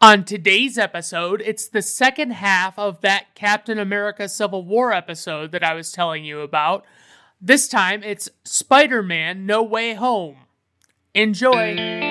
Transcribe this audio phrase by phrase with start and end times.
[0.00, 5.64] On today's episode, it's the second half of that Captain America Civil War episode that
[5.64, 6.84] I was telling you about.
[7.40, 10.36] This time, it's Spider Man No Way Home.
[11.14, 12.07] Enjoy!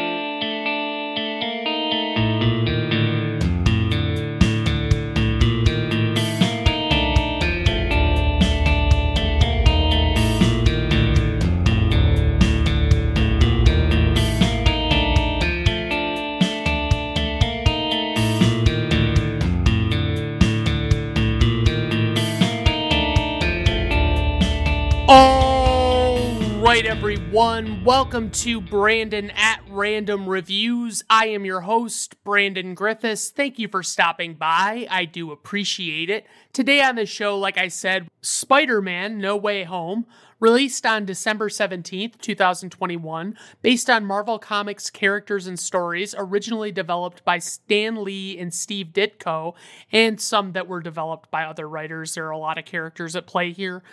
[27.37, 27.83] Everyone.
[27.83, 31.03] Welcome to Brandon at Random Reviews.
[31.07, 33.29] I am your host, Brandon Griffes.
[33.29, 34.87] Thank you for stopping by.
[34.89, 36.25] I do appreciate it.
[36.51, 40.07] Today on the show, like I said, Spider Man No Way Home,
[40.39, 47.37] released on December 17th, 2021, based on Marvel Comics characters and stories originally developed by
[47.37, 49.53] Stan Lee and Steve Ditko,
[49.91, 52.15] and some that were developed by other writers.
[52.15, 53.83] There are a lot of characters at play here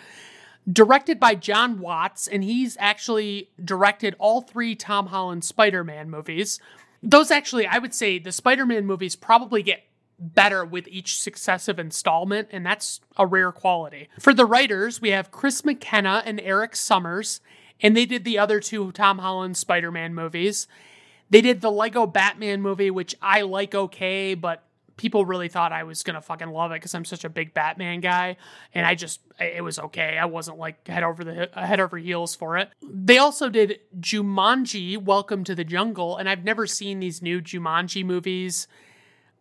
[0.71, 6.59] directed by Jon Watts, and he's actually directed all three Tom Holland Spider Man movies.
[7.03, 9.83] Those actually, I would say the Spider Man movies probably get
[10.17, 14.09] better with each successive installment, and that's a rare quality.
[14.19, 17.41] For the writers, we have Chris McKenna and Erik Sommers,
[17.81, 20.67] and they did the other two Tom Holland Spider Man movies.
[21.29, 24.63] They did the Lego Batman movie, which I like okay, but
[24.97, 27.99] people really thought I was gonna fucking love it because I'm such a big Batman
[27.99, 28.37] guy,
[28.73, 30.17] and I just it was okay.
[30.17, 32.69] I wasn't like head over the head over heels for it.
[32.81, 38.05] They also did Jumanji: Welcome to the Jungle, and I've never seen these new Jumanji
[38.05, 38.67] movies.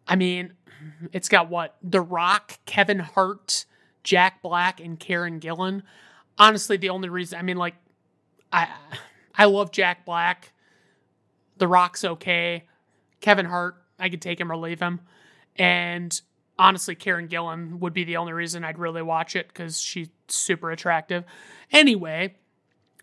[0.06, 0.54] I mean,
[1.12, 3.64] it's got what The Rock, Kevin Hart,
[4.02, 5.82] Jack Black, and Karen Gillan.
[6.38, 7.74] Honestly, the only reason I mean, like,
[8.52, 8.68] I
[9.36, 10.52] I love Jack Black.
[11.56, 12.64] The Rock's okay.
[13.20, 15.00] Kevin Hart, I could take him or leave him.
[15.56, 16.20] And
[16.58, 20.70] honestly, Karen Gillan would be the only reason I'd really watch it because she's super
[20.70, 21.24] attractive.
[21.70, 22.36] Anyway,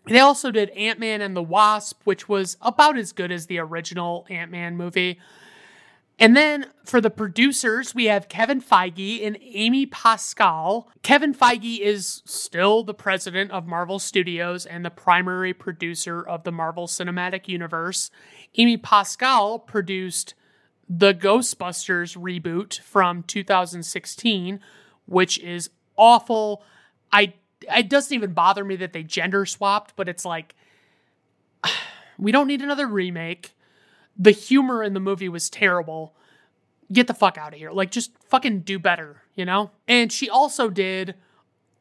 [0.06, 3.58] they also did Ant Man and the Wasp, which was about as good as the
[3.58, 5.18] original Ant Man movie.
[6.18, 10.88] And then for the producers, we have Kevin Feige and Amy Pascal.
[11.02, 16.52] Kevin Feige is still the president of Marvel Studios and the primary producer of the
[16.52, 18.10] Marvel Cinematic Universe.
[18.56, 20.34] Amy Pascal produced
[20.88, 24.60] the Ghostbusters reboot from 2016,
[25.06, 26.62] which is awful.
[27.12, 27.34] I
[27.72, 30.54] it doesn't even bother me that they gender swapped, but it's like
[32.18, 33.54] we don't need another remake.
[34.16, 36.14] The humor in the movie was terrible.
[36.92, 37.70] Get the fuck out of here.
[37.70, 39.70] Like just fucking do better, you know?
[39.88, 41.14] And she also did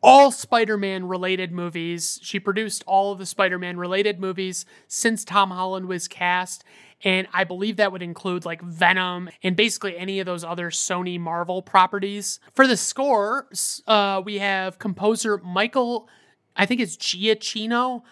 [0.01, 2.19] all Spider Man related movies.
[2.23, 6.63] She produced all of the Spider Man related movies since Tom Holland was cast.
[7.03, 11.19] And I believe that would include like Venom and basically any of those other Sony
[11.19, 12.39] Marvel properties.
[12.53, 13.47] For the score,
[13.87, 16.07] uh, we have composer Michael,
[16.55, 18.03] I think it's Giacchino.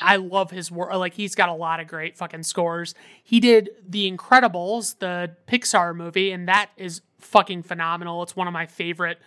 [0.00, 0.94] I love his work.
[0.94, 2.94] Like he's got a lot of great fucking scores.
[3.24, 8.22] He did The Incredibles, the Pixar movie, and that is fucking phenomenal.
[8.22, 9.18] It's one of my favorite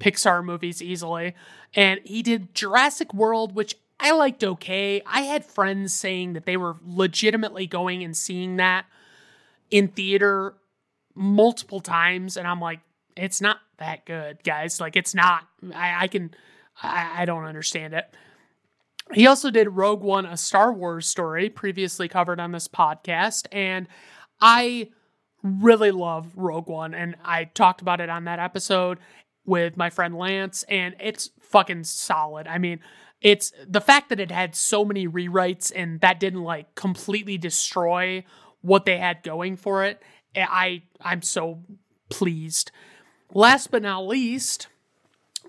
[0.00, 1.34] Pixar movies easily.
[1.74, 5.02] And he did Jurassic World, which I liked okay.
[5.06, 8.86] I had friends saying that they were legitimately going and seeing that
[9.70, 10.54] in theater
[11.14, 12.80] multiple times, and I'm like,
[13.16, 14.80] it's not that good, guys.
[14.80, 15.46] Like, it's not.
[15.74, 16.34] I, I can,
[16.82, 18.14] I, I don't understand it.
[19.14, 23.88] He also did Rogue One, a Star Wars story, previously covered on this podcast, and
[24.40, 24.90] I
[25.42, 28.98] really love Rogue One, and I talked about it on that episode
[29.44, 32.48] with my friend Lance, and it's fucking solid.
[32.48, 32.80] I mean,
[33.20, 38.24] it's the fact that it had so many rewrites and that didn't like completely destroy
[38.60, 40.02] what they had going for it.
[40.34, 41.62] Eh, I I'm so
[42.08, 42.70] pleased.
[43.32, 44.68] Last but not least,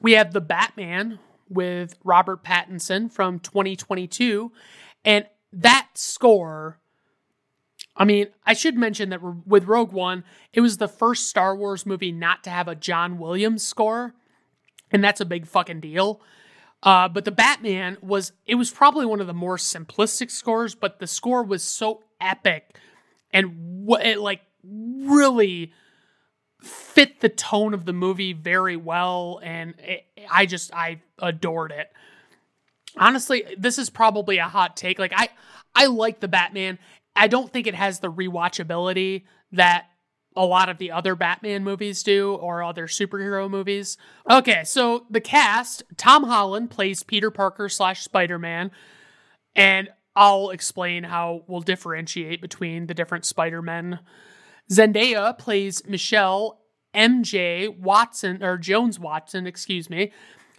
[0.01, 1.19] we have the Batman
[1.49, 4.51] with Robert Pattinson from 2022
[5.05, 6.79] and that score
[7.97, 10.23] I mean, I should mention that with Rogue One,
[10.53, 14.13] it was the first Star Wars movie not to have a John Williams score,
[14.91, 16.21] and that's a big fucking deal.
[16.83, 20.99] Uh, but the Batman was it was probably one of the more simplistic scores, but
[20.99, 22.77] the score was so epic
[23.31, 25.73] and what it like really
[26.61, 31.91] fit the tone of the movie very well, and it, I just I adored it.
[32.97, 34.99] Honestly, this is probably a hot take.
[34.99, 35.29] Like I
[35.75, 36.77] I like the Batman.
[37.15, 39.87] I don't think it has the rewatchability that
[40.37, 43.97] a lot of the other Batman movies do or other superhero movies.
[44.29, 48.71] Okay, so the cast Tom Holland plays Peter Parker slash Spider Man,
[49.55, 53.99] and I'll explain how we'll differentiate between the different Spider Men.
[54.71, 56.61] Zendaya plays Michelle
[56.93, 60.11] MJ Watson, or Jones Watson, excuse me.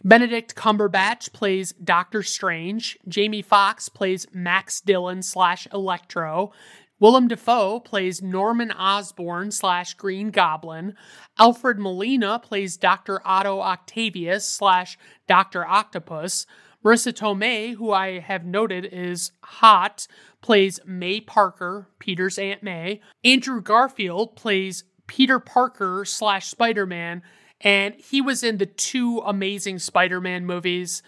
[0.05, 2.99] Benedict Cumberbatch plays Doctor Strange.
[3.09, 6.53] Jamie Foxx plays Max Dillon slash Electro.
[7.01, 10.95] Willem Dafoe plays Norman Osborn slash Green Goblin.
[11.39, 13.21] Alfred Molina plays Dr.
[13.25, 15.67] Otto Octavius slash Dr.
[15.67, 16.47] Octopus.
[16.85, 20.07] Marisa Tomei, who I have noted is hot,
[20.41, 23.01] plays May Parker, Peter's Aunt May.
[23.25, 27.23] Andrew Garfield plays Peter Parker slash Spider Man,
[27.61, 31.03] and he was in the two amazing Spider Man movies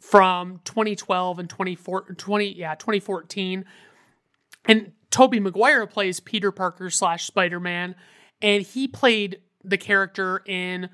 [0.00, 3.64] from 2012 and 20, yeah 2014.
[4.66, 7.94] And Tobey Maguire plays Peter Parker slash Spider Man,
[8.42, 10.90] and he played the character in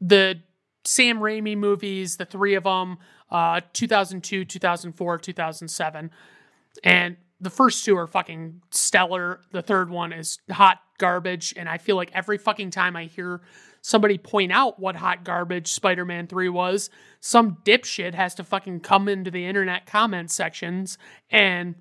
[0.00, 0.40] the
[0.84, 2.98] Sam Raimi movies, the three of them,
[3.30, 6.10] uh, 2002, 2004, 2007.
[6.82, 9.40] And the first two are fucking stellar.
[9.52, 11.54] The third one is hot garbage.
[11.56, 13.42] And I feel like every fucking time I hear
[13.80, 16.90] somebody point out what hot garbage Spider Man 3 was,
[17.20, 20.98] some dipshit has to fucking come into the internet comment sections
[21.30, 21.76] and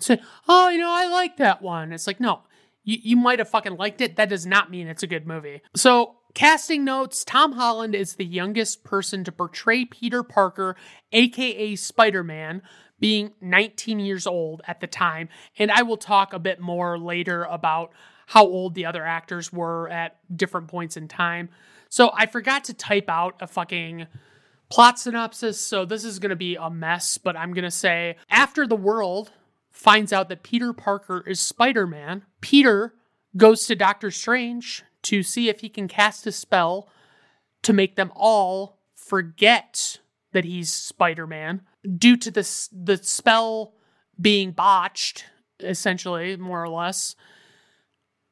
[0.00, 1.92] say, oh, you know, I like that one.
[1.92, 2.40] It's like, no,
[2.84, 4.16] you, you might have fucking liked it.
[4.16, 5.62] That does not mean it's a good movie.
[5.74, 10.76] So, casting notes Tom Holland is the youngest person to portray Peter Parker,
[11.12, 12.62] aka Spider Man,
[13.00, 15.28] being 19 years old at the time.
[15.58, 17.92] And I will talk a bit more later about
[18.26, 21.48] how old the other actors were at different points in time.
[21.88, 24.06] So, I forgot to type out a fucking
[24.68, 25.60] plot synopsis.
[25.60, 28.76] So, this is going to be a mess, but I'm going to say after the
[28.76, 29.30] world
[29.74, 32.22] finds out that Peter Parker is Spider Man.
[32.40, 32.94] Peter
[33.36, 36.88] goes to Doctor Strange to see if he can cast a spell
[37.62, 39.98] to make them all forget
[40.32, 41.62] that he's Spider Man.
[41.98, 43.74] Due to this, the spell
[44.18, 45.26] being botched,
[45.60, 47.16] essentially, more or less,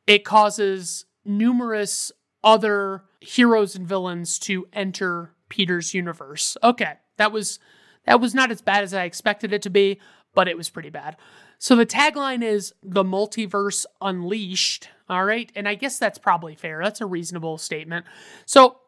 [0.07, 2.13] it causes numerous
[2.45, 6.57] other heroes and villains to enter Peter's universe.
[6.63, 7.59] Okay, that was
[8.07, 10.01] that was not as bad as I expected it to be,
[10.35, 11.17] but it was pretty bad.
[11.59, 14.89] So the tagline is the multiverse unleashed.
[15.09, 15.51] All right.
[15.55, 16.81] And I guess that's probably fair.
[16.83, 18.07] That's a reasonable statement.
[18.47, 18.79] So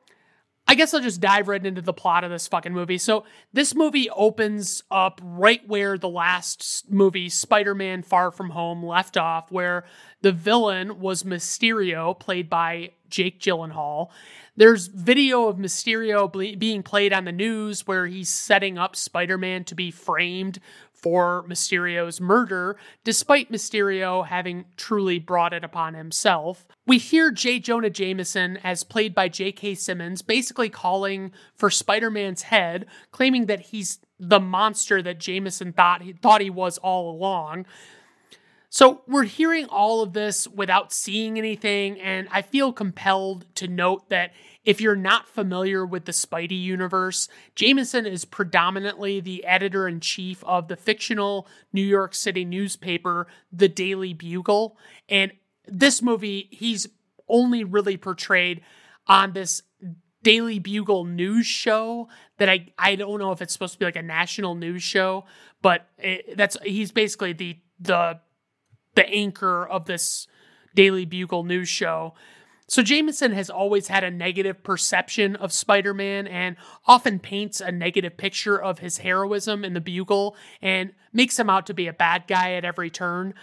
[0.66, 2.96] I guess I'll just dive right into the plot of this fucking movie.
[2.96, 8.82] So this movie opens up right where the last movie, Spider Man Far From Home,
[8.84, 9.84] left off, where
[10.22, 14.08] the villain was Mysterio, played by Jake Gyllenhaal.
[14.56, 19.36] There's video of Mysterio ble- being played on the news where he's setting up Spider
[19.36, 20.60] Man to be framed
[21.04, 26.66] for Mysterio's murder, despite Mysterio having truly brought it upon himself.
[26.86, 27.58] We hear J.
[27.58, 29.74] Jonah Jameson, as played by J.K.
[29.74, 36.00] Simmons, basically calling for Spider Man's head, claiming that he's the monster that Jameson thought
[36.00, 37.66] he thought he was all along.
[38.70, 44.08] So we're hearing all of this without seeing anything, and I feel compelled to note
[44.08, 44.32] that
[44.64, 50.42] if you're not familiar with the Spidey universe, Jameson is predominantly the editor in chief
[50.44, 54.76] of the fictional New York City newspaper, The Daily Bugle.
[55.08, 55.32] And
[55.66, 56.86] this movie, he's
[57.28, 58.62] only really portrayed
[59.06, 59.62] on this
[60.22, 62.08] Daily Bugle news show
[62.38, 65.26] that I I don't know if it's supposed to be like a national news show,
[65.60, 68.20] but it, that's he's basically the the
[68.94, 70.26] the anchor of this
[70.74, 72.14] Daily Bugle news show.
[72.66, 76.56] So Jameson has always had a negative perception of Spider-Man and
[76.86, 81.66] often paints a negative picture of his heroism in the Bugle and makes him out
[81.66, 83.34] to be a bad guy at every turn.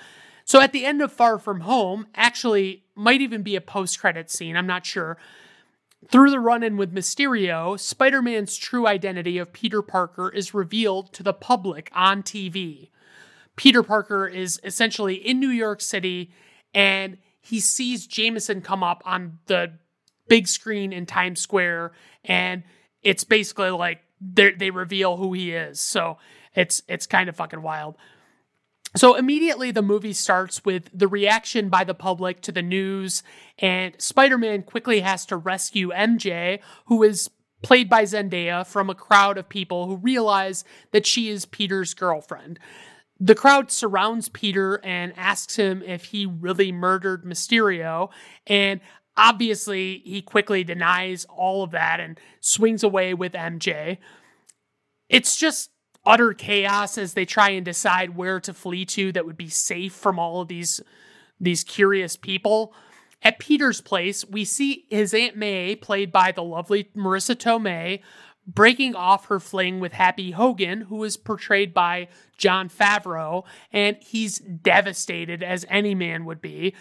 [0.44, 4.58] So at the end of Far From Home, actually might even be a post-credit scene,
[4.58, 5.18] I'm not sure.
[6.10, 11.32] Through the run-in with Mysterio, Spider-Man's true identity of Peter Parker is revealed to the
[11.32, 12.90] public on TV.
[13.56, 16.32] Peter Parker is essentially in New York City
[16.74, 19.74] and he sees Jameson come up on the
[20.28, 21.92] big screen in Times Square,
[22.24, 22.64] and
[23.04, 25.82] it's basically like they reveal who he is.
[25.82, 26.18] So
[26.56, 27.98] it's it's kind of fucking wild.
[28.96, 33.24] So immediately the movie starts with the reaction by the public to the news,
[33.58, 37.30] and Spider-Man quickly has to rescue MJ, who is
[37.62, 42.60] played by Zendaya, from a crowd of people who realize that she is Peter's girlfriend.
[43.24, 48.10] The crowd surrounds Peter and asks him if he really murdered Mysterio.
[48.48, 48.82] And
[49.16, 54.00] obviously, he quickly denies all of that and swings away with MJ.
[55.08, 55.70] It's just
[56.04, 59.94] utter chaos as they try and decide where to flee to that would be safe
[59.94, 60.82] from all of these
[61.40, 62.74] these curious people.
[63.24, 68.02] At Peter's place, we see his Aunt May, played by the lovely Marisa Tomei,
[68.48, 72.08] breaking off her fling with Happy Hogan, who is portrayed by
[72.38, 76.76] Jon Favreau, and he's devastated as any man would be.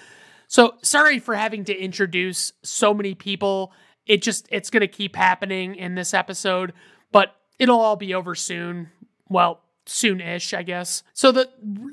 [0.48, 3.72] So sorry for having to introduce so many people.
[4.06, 6.72] It just it's going to keep happening in this episode,
[7.12, 8.90] but it'll all be over soon.
[9.28, 11.02] Well, soon-ish, I guess.
[11.12, 11.48] So that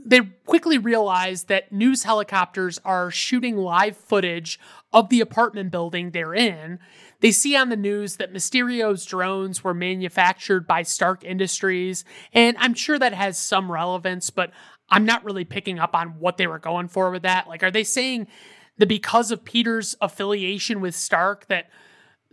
[0.06, 4.60] they quickly realize that news helicopters are shooting live footage
[4.94, 6.78] of the apartment building they're in.
[7.22, 12.76] They see on the news that Mysterio's drones were manufactured by Stark Industries, and I'm
[12.76, 14.52] sure that has some relevance, but
[14.90, 17.48] I'm not really picking up on what they were going for with that.
[17.48, 18.28] Like, are they saying
[18.78, 21.70] that because of Peter's affiliation with Stark that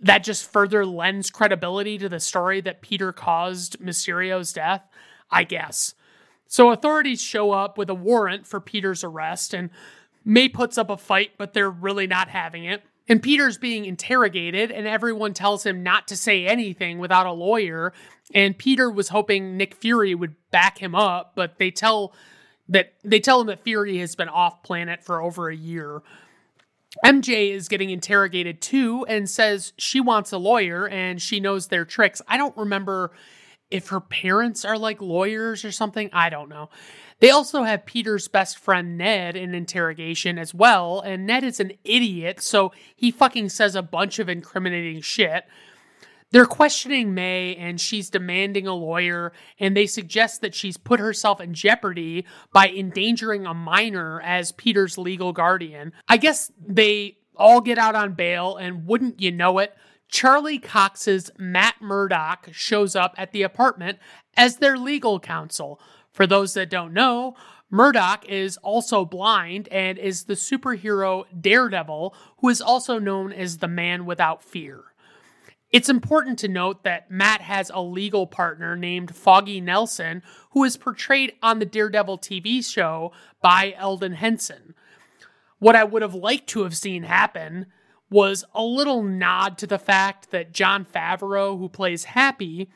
[0.03, 4.83] that just further lends credibility to the story that Peter caused Mysterio's death?
[5.31, 5.95] I guess.
[6.47, 9.71] So authorities show up with a warrant for Peter's arrest, and
[10.25, 12.83] May puts up a fight, but they're really not having it.
[13.09, 17.93] And Peter's being interrogated, and everyone tells him not to say anything without a lawyer.
[18.33, 22.15] And Peter was hoping Nick Fury would back him up, but they tell
[22.69, 26.03] that they tell him that Fury has been off planet for over a year.
[27.05, 31.85] MJ is getting interrogated too and says she wants a lawyer and she knows their
[31.85, 32.23] tricks.
[32.29, 33.11] I don't remember
[33.75, 36.09] if her parents are like lawyers or something.
[36.13, 36.71] I don't know.
[37.19, 41.73] They also have Peter's best friend Ned in interrogation as well, and Ned is an
[41.83, 45.45] idiot, so he fucking says a bunch of incriminating shit.
[46.31, 51.41] They're questioning May and she's demanding a lawyer, and they suggest that she's put herself
[51.41, 55.93] in jeopardy by endangering a minor as Peter's legal guardian.
[56.07, 59.75] I guess they all get out on bail, and wouldn't you know it,
[60.15, 63.99] Charlie Cox's Matt Murdock shows up at the apartment
[64.37, 65.81] as their legal counsel.
[66.13, 67.35] For those that don't know,
[67.69, 73.67] Murdock is also blind and is the superhero Daredevil, who is also known as the
[73.67, 74.85] Man Without Fear.
[75.73, 80.77] It's important to note that Matt has a legal partner named Foggy Nelson, who is
[80.77, 83.11] portrayed on the Daredevil TV show
[83.43, 84.77] by Elden Henson.
[85.59, 87.67] What I would have liked to have seen happen
[88.15, 92.71] was a little nod to the fact that Jon Favreau, who plays Happy,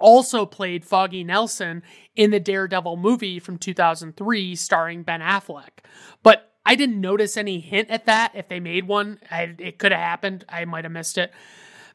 [0.00, 1.82] also played Foggy Nelson
[2.14, 5.80] in the Daredevil movie from 2003 starring Ben Affleck.
[6.22, 8.30] But I didn't notice any hint at that.
[8.36, 10.44] If they made one, I, it could have happened.
[10.48, 11.32] I might have missed it.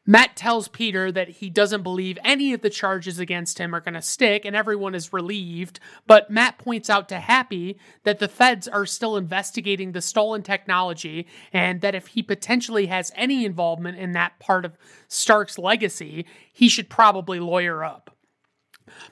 [0.08, 3.96] Matt tells Peter that he doesn't believe any of the charges against him are going
[3.96, 5.80] to stick, and everyone is relieved.
[6.06, 11.26] But Matt points out to Happy that the feds are still investigating the stolen technology,
[11.52, 16.70] and that if he potentially has any involvement in that part of Stark's legacy, he
[16.70, 18.16] should probably lawyer up.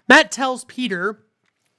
[0.07, 1.23] Matt tells Peter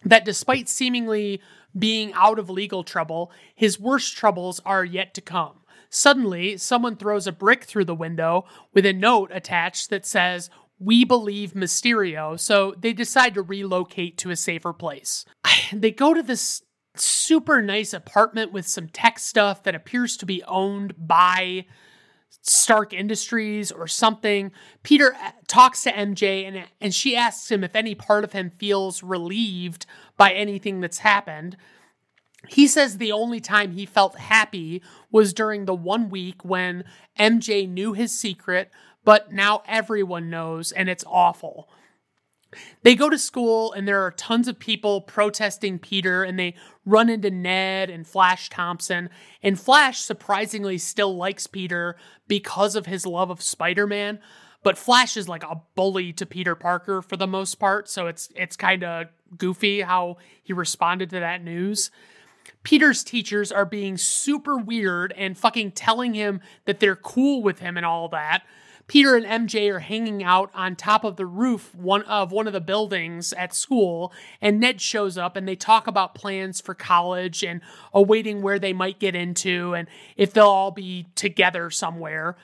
[0.04, 1.40] that despite seemingly
[1.76, 5.60] being out of legal trouble, his worst troubles are yet to come.
[5.94, 11.04] Suddenly, someone throws a brick through the window with a note attached that says, We
[11.04, 15.24] believe Mysterio, so they decide to relocate to a safer place.
[15.72, 16.62] They go to this
[16.96, 21.64] super nice apartment with some tech stuff that appears to be owned by
[22.42, 24.50] Stark Industries or something.
[24.82, 28.50] Peter uh, talks to MJ and, and she asks him if any part of him
[28.50, 29.86] feels relieved
[30.16, 31.56] by anything that's happened.
[32.48, 36.84] He says the only time he felt happy was during the one week when
[37.18, 38.70] MJ knew his secret,
[39.04, 41.68] but now everyone knows and it's awful.
[42.82, 47.08] They go to school and there are tons of people protesting Peter and they run
[47.08, 49.10] into Ned and Flash Thompson.
[49.42, 51.96] And Flash surprisingly still likes Peter
[52.28, 54.20] because of his love of Spider-Man,
[54.62, 58.30] but Flash is like a bully to Peter Parker for the most part, so it's
[58.34, 61.90] it's kind of goofy how he responded to that news.
[62.62, 67.76] Peter's teachers are being super weird and fucking telling him that they're cool with him
[67.76, 68.42] and all that.
[68.86, 72.52] Peter and MJ are hanging out on top of the roof one of one of
[72.52, 77.42] the buildings at school and Ned shows up and they talk about plans for college
[77.42, 77.62] and
[77.94, 82.36] awaiting where they might get into and if they'll all be together somewhere.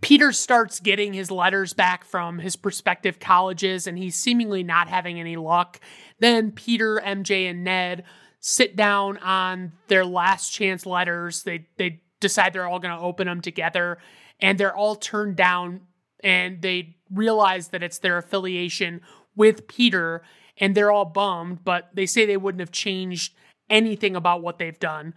[0.00, 5.20] Peter starts getting his letters back from his prospective colleges and he's seemingly not having
[5.20, 5.80] any luck.
[6.20, 8.04] Then Peter, MJ and Ned
[8.46, 11.44] sit down on their last chance letters.
[11.44, 13.96] They they decide they're all going to open them together,
[14.38, 15.80] and they're all turned down.
[16.22, 19.00] And they realize that it's their affiliation
[19.34, 20.22] with Peter,
[20.58, 21.64] and they're all bummed.
[21.64, 23.34] But they say they wouldn't have changed
[23.70, 25.14] anything about what they've done.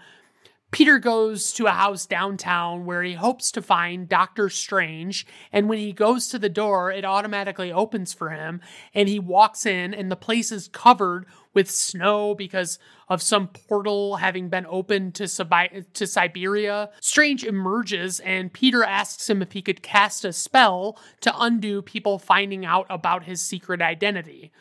[0.72, 5.79] Peter goes to a house downtown where he hopes to find Doctor Strange, and when
[5.79, 8.62] he goes to the door, it automatically opens for him,
[8.93, 11.25] and he walks in, and the place is covered
[11.57, 12.77] with snow because
[13.09, 16.91] of some portal having been opened to, Sibi- to Siberia.
[17.01, 22.19] Strange emerges, and Peter asks him if he could cast a spell to undo people
[22.19, 24.51] finding out about his secret identity.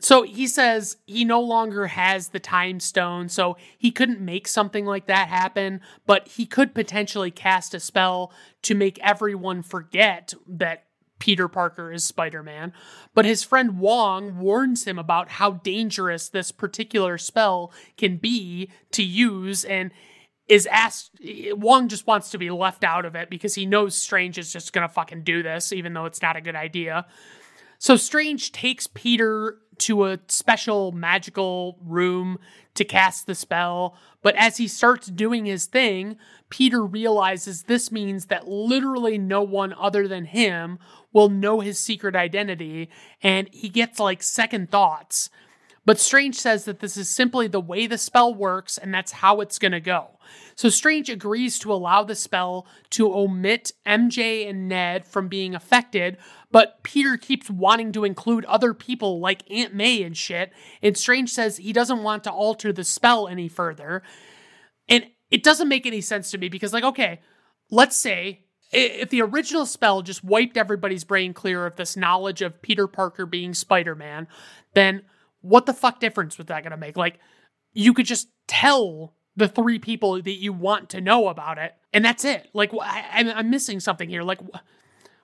[0.00, 4.84] So he says he no longer has the time stone, so he couldn't make something
[4.84, 8.34] like that happen, but he could potentially cast a spell
[8.64, 10.84] to make everyone forget that
[11.20, 12.72] Peter Parker is Spider Man.
[13.14, 19.04] But his friend Wong warns him about how dangerous this particular spell can be to
[19.04, 19.92] use and
[20.48, 21.12] is asked
[21.52, 24.72] Wong just wants to be left out of it because he knows Strange is just
[24.72, 27.06] gonna fucking do this, even though it's not a good idea.
[27.78, 32.38] So Strange takes Peter to a special magical room
[32.74, 36.16] to cast the spell, but as he starts doing his thing,
[36.50, 40.78] Peter realizes this means that literally no one other than him
[41.12, 42.90] will know his secret identity,
[43.22, 45.30] and he gets like second thoughts.
[45.86, 49.40] But Strange says that this is simply the way the spell works and that's how
[49.40, 50.18] it's going to go.
[50.54, 56.18] So Strange agrees to allow the spell to omit MJ and Ned from being affected,
[56.50, 60.52] but Peter keeps wanting to include other people like Aunt May and shit,
[60.82, 64.02] and Strange says he doesn't want to alter the spell any further.
[64.88, 67.20] And it doesn't make any sense to me because, like, okay,
[67.70, 72.62] let's say if the original spell just wiped everybody's brain clear of this knowledge of
[72.62, 74.28] Peter Parker being Spider Man,
[74.74, 75.02] then
[75.40, 76.96] what the fuck difference was that going to make?
[76.96, 77.18] Like,
[77.72, 82.04] you could just tell the three people that you want to know about it, and
[82.04, 82.48] that's it.
[82.52, 84.22] Like, I, am missing something here.
[84.22, 84.40] Like,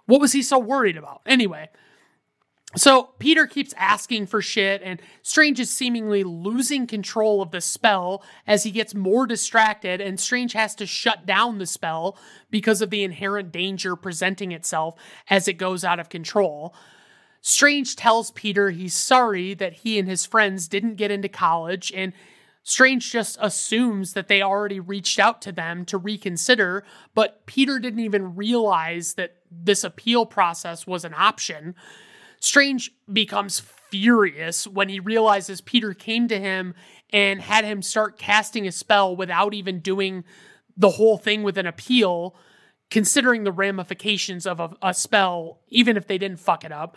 [0.06, 1.22] what was he so worried about?
[1.26, 1.68] Anyway,
[2.76, 8.22] so Peter keeps asking for shit, and Strange is seemingly losing control of the spell
[8.46, 12.18] as he gets more distracted, and Strange has to shut down the spell
[12.50, 14.94] because of the inherent danger presenting itself
[15.28, 16.74] as it goes out of control.
[17.40, 22.12] Strange tells Peter he's sorry that he and his friends didn't get into college, and
[22.64, 28.00] Strange just assumes that they already reached out to them to reconsider, but Peter didn't
[28.00, 31.76] even realize that this appeal process was an option.
[32.40, 36.74] Strange becomes furious when he realizes Peter came to him
[37.10, 40.24] and had him start casting a spell without even doing
[40.76, 42.36] the whole thing with an appeal,
[42.90, 46.96] considering the ramifications of a, a spell, even if they didn't fuck it up.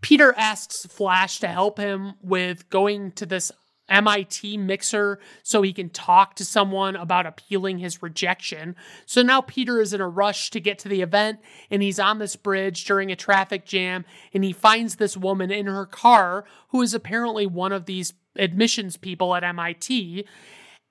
[0.00, 3.50] Peter asks Flash to help him with going to this
[3.88, 8.76] MIT mixer so he can talk to someone about appealing his rejection.
[9.06, 12.18] So now Peter is in a rush to get to the event and he's on
[12.18, 16.82] this bridge during a traffic jam and he finds this woman in her car who
[16.82, 20.26] is apparently one of these admissions people at MIT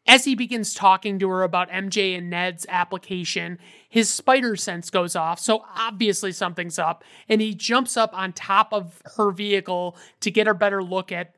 [0.08, 3.58] as he begins talking to her about MJ and Ned's application,
[3.90, 8.72] his spider sense goes off, so obviously something's up, and he jumps up on top
[8.72, 11.34] of her vehicle to get a better look at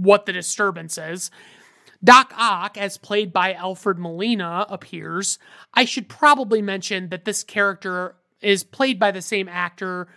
[0.00, 1.30] what the disturbance is.
[2.02, 5.38] Doc Ock, as played by Alfred Molina, appears.
[5.74, 10.08] I should probably mention that this character is played by the same actor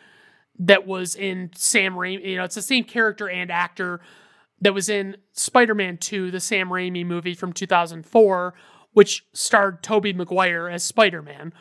[0.60, 2.26] that was in Sam Raimi.
[2.26, 4.00] You know, it's the same character and actor
[4.62, 8.54] that was in Spider Man 2, the Sam Raimi movie from 2004,
[8.94, 11.54] which starred Tobey Maguire as Spider Man.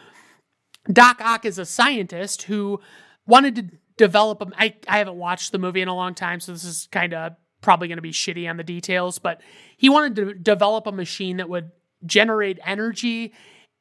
[0.92, 2.80] Doc Ock is a scientist who
[3.26, 3.64] wanted to
[3.96, 4.46] develop a.
[4.56, 7.32] I, I haven't watched the movie in a long time, so this is kind of
[7.62, 9.40] probably going to be shitty on the details, but
[9.76, 11.70] he wanted to develop a machine that would
[12.04, 13.32] generate energy.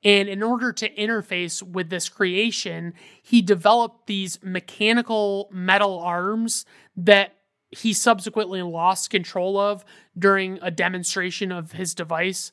[0.04, 6.66] And in order to interface with this creation, he developed these mechanical metal arms
[6.96, 7.36] that
[7.72, 9.84] he subsequently lost control of
[10.18, 12.52] during a demonstration of his device.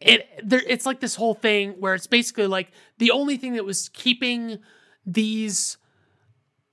[0.00, 3.64] It there, it's like this whole thing where it's basically like the only thing that
[3.64, 4.60] was keeping
[5.04, 5.76] these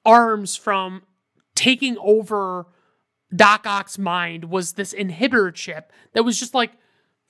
[0.05, 1.03] arms from
[1.55, 2.67] taking over
[3.35, 6.71] Doc Ock's mind was this inhibitor chip that was just like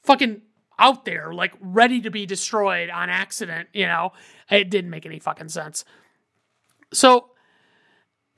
[0.03, 0.41] fucking
[0.79, 4.11] out there, like ready to be destroyed on accident, you know?
[4.49, 5.85] It didn't make any fucking sense.
[6.93, 7.31] So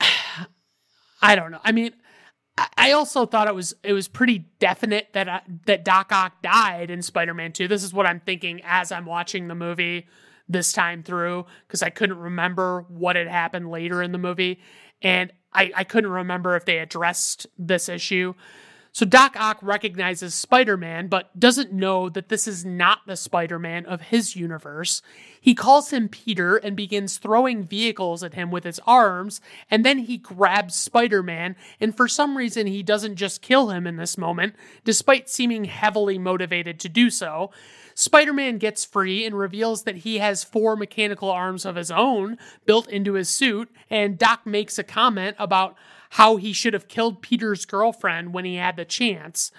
[1.22, 1.60] I don't know.
[1.62, 1.92] I mean,
[2.76, 6.90] I also thought it was it was pretty definite that uh, that Doc Ock died
[6.90, 7.68] in Spider-Man 2.
[7.68, 10.06] This is what I'm thinking as I'm watching the movie
[10.48, 14.60] this time through because I couldn't remember what had happened later in the movie
[15.00, 18.34] and I, I couldn't remember if they addressed this issue.
[18.92, 23.58] So Doc Ock recognizes Spider Man, but doesn't know that this is not the Spider
[23.58, 25.00] Man of his universe.
[25.40, 29.98] He calls him Peter and begins throwing vehicles at him with his arms, and then
[29.98, 34.18] he grabs Spider Man, and for some reason he doesn't just kill him in this
[34.18, 37.52] moment, despite seeming heavily motivated to do so.
[37.94, 42.38] Spider Man gets free and reveals that he has four mechanical arms of his own
[42.66, 45.76] built into his suit, and Doc makes a comment about
[46.10, 49.50] how he should have killed Peter's girlfriend when he had the chance.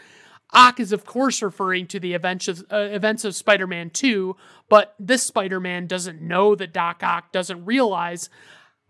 [0.53, 4.35] Ock is, of course, referring to the events of, uh, events of Spider Man 2,
[4.69, 8.29] but this Spider Man doesn't know that Doc Ock doesn't realize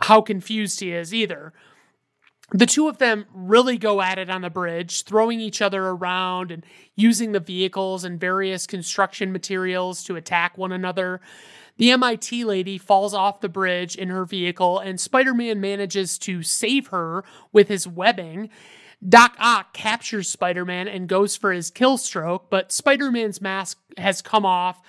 [0.01, 1.53] how confused he is either.
[2.53, 6.51] the two of them really go at it on the bridge, throwing each other around
[6.51, 6.65] and
[6.97, 11.21] using the vehicles and various construction materials to attack one another.
[11.77, 16.43] The MIT lady falls off the bridge in her vehicle, and Spider Man manages to
[16.43, 18.49] save her with his webbing.
[19.07, 23.79] Doc Ock captures Spider Man and goes for his kill stroke, but Spider Man's mask
[23.97, 24.81] has come off.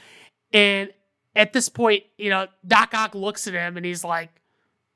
[0.53, 0.91] And
[1.35, 4.31] at this point, you know, Doc Ock looks at him and he's like,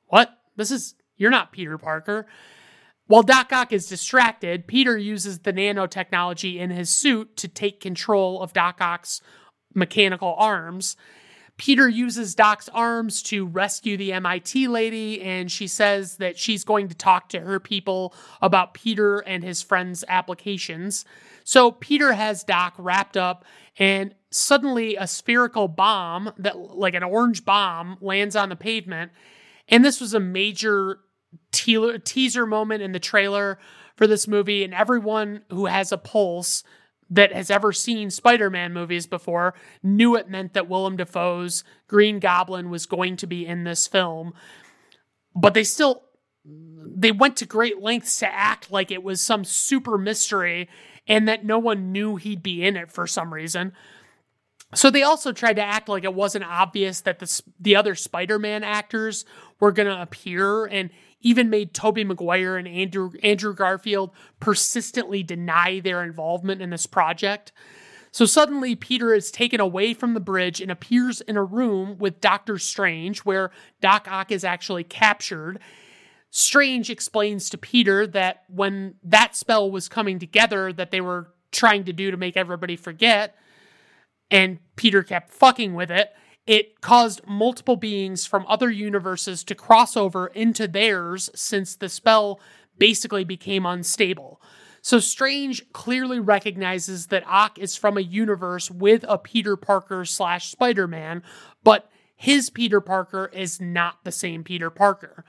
[0.06, 0.30] What?
[0.56, 2.26] This is, you're not Peter Parker.
[3.06, 8.42] While Doc Ock is distracted, Peter uses the nanotechnology in his suit to take control
[8.42, 9.20] of Doc Ock's
[9.74, 10.96] mechanical arms.
[11.56, 16.88] Peter uses Doc's arms to rescue the MIT lady, and she says that she's going
[16.88, 21.06] to talk to her people about Peter and his friends' applications.
[21.44, 23.44] So Peter has Doc wrapped up,
[23.78, 29.12] and suddenly a spherical bomb, that like an orange bomb, lands on the pavement.
[29.68, 30.98] And this was a major
[31.52, 33.58] te- teaser moment in the trailer
[33.96, 36.62] for this movie, and everyone who has a pulse
[37.10, 42.70] that has ever seen Spider-Man movies before knew it meant that Willem Dafoe's Green Goblin
[42.70, 44.34] was going to be in this film.
[45.34, 46.02] But they still
[46.44, 50.68] they went to great lengths to act like it was some super mystery
[51.08, 53.72] and that no one knew he'd be in it for some reason.
[54.74, 58.64] So they also tried to act like it wasn't obvious that the the other Spider-Man
[58.64, 59.24] actors
[59.60, 60.90] were going to appear and
[61.20, 67.52] even made Tobey Maguire and Andrew Andrew Garfield persistently deny their involvement in this project.
[68.12, 72.20] So suddenly Peter is taken away from the bridge and appears in a room with
[72.20, 73.50] Doctor Strange where
[73.80, 75.58] Doc Ock is actually captured.
[76.30, 81.84] Strange explains to Peter that when that spell was coming together that they were trying
[81.84, 83.36] to do to make everybody forget
[84.30, 86.12] and Peter kept fucking with it
[86.46, 92.40] it caused multiple beings from other universes to cross over into theirs since the spell
[92.78, 94.40] basically became unstable.
[94.80, 100.48] So Strange clearly recognizes that Ock is from a universe with a Peter Parker slash
[100.48, 101.24] Spider Man,
[101.64, 105.24] but his Peter Parker is not the same Peter Parker.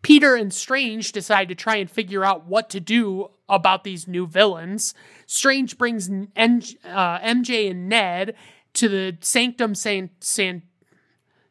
[0.00, 4.26] Peter and Strange decide to try and figure out what to do about these new
[4.26, 4.94] villains.
[5.26, 8.34] Strange brings uh, MJ and Ned
[8.74, 10.62] to the Sanctum San, San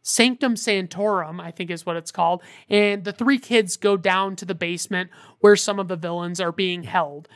[0.01, 4.45] Sanctum Sanctorum, I think is what it's called, and the three kids go down to
[4.45, 5.09] the basement
[5.41, 7.27] where some of the villains are being held.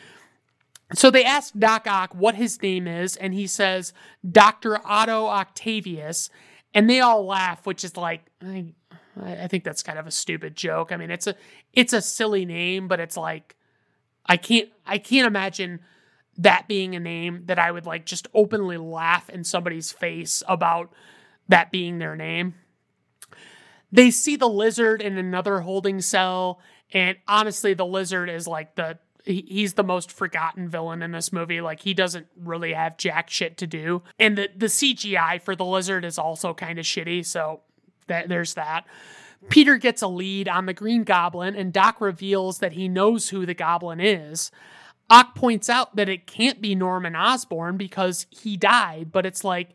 [0.94, 3.94] So they ask Doc Ock what his name is, and he says
[4.30, 4.80] Dr.
[4.86, 6.30] Otto Octavius,
[6.74, 8.74] and they all laugh, which is like I,
[9.22, 10.92] I think that's kind of a stupid joke.
[10.92, 11.36] I mean, it's a
[11.74, 13.56] it's a silly name, but it's like
[14.26, 15.82] I can't I can't imagine
[16.38, 20.92] that being a name that I would like just openly laugh in somebody's face about
[21.48, 22.56] that being their name.
[23.92, 26.62] They see the lizard in another holding cell,
[26.94, 31.62] and honestly, the lizard is like the he's the most forgotten villain in this movie.
[31.62, 35.66] Like he doesn't really have jack shit to do, and the the CGI for the
[35.66, 37.26] lizard is also kind of shitty.
[37.26, 37.62] So
[38.08, 38.86] that there's that.
[39.50, 43.46] Peter gets a lead on the Green Goblin, and Doc reveals that he knows who
[43.46, 44.52] the Goblin is.
[45.12, 49.72] Ock points out that it can't be Norman Osborn because he died, but it's like,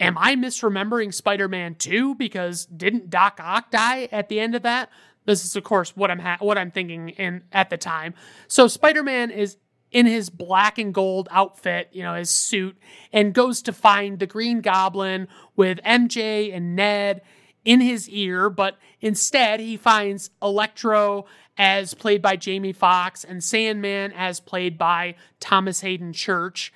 [0.00, 2.16] am I misremembering Spider Man 2?
[2.16, 4.90] Because didn't Doc Ock die at the end of that?
[5.26, 8.14] This is, of course, what I'm ha- what I'm thinking in at the time.
[8.48, 9.56] So Spider Man is
[9.92, 12.76] in his black and gold outfit, you know, his suit,
[13.12, 17.22] and goes to find the Green Goblin with MJ and Ned
[17.64, 24.12] in his ear, but instead he finds Electro as played by Jamie Foxx and Sandman
[24.12, 26.72] as played by Thomas Haden Church.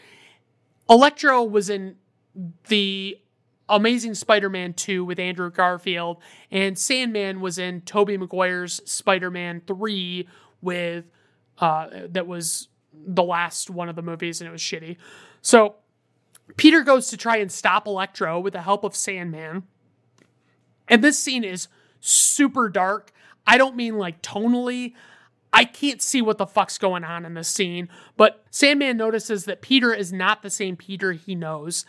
[0.88, 1.96] Electro was in
[2.68, 3.18] the
[3.68, 6.18] Amazing Spider-Man 2 with Andrew Garfield
[6.50, 10.26] and Sandman was in Tobey Maguire's Spider-Man 3
[10.62, 11.04] with
[11.58, 14.96] uh, that was the last one of the movies and it was shitty.
[15.42, 15.74] So
[16.56, 19.64] Peter goes to try and stop Electro with the help of Sandman
[20.88, 21.68] and this scene is
[22.00, 23.12] super dark.
[23.48, 24.92] I don't mean like tonally.
[25.54, 29.62] I can't see what the fuck's going on in this scene, but Sandman notices that
[29.62, 31.87] Peter is not the same Peter he knows.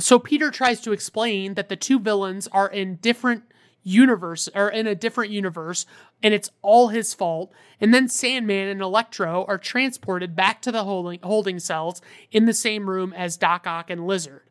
[0.00, 3.44] So Peter tries to explain that the two villains are in different
[3.84, 5.86] universe or in a different universe
[6.20, 7.52] and it's all his fault.
[7.80, 12.54] And then Sandman and Electro are transported back to the holding, holding cells in the
[12.54, 14.42] same room as Doc Ock and Lizard.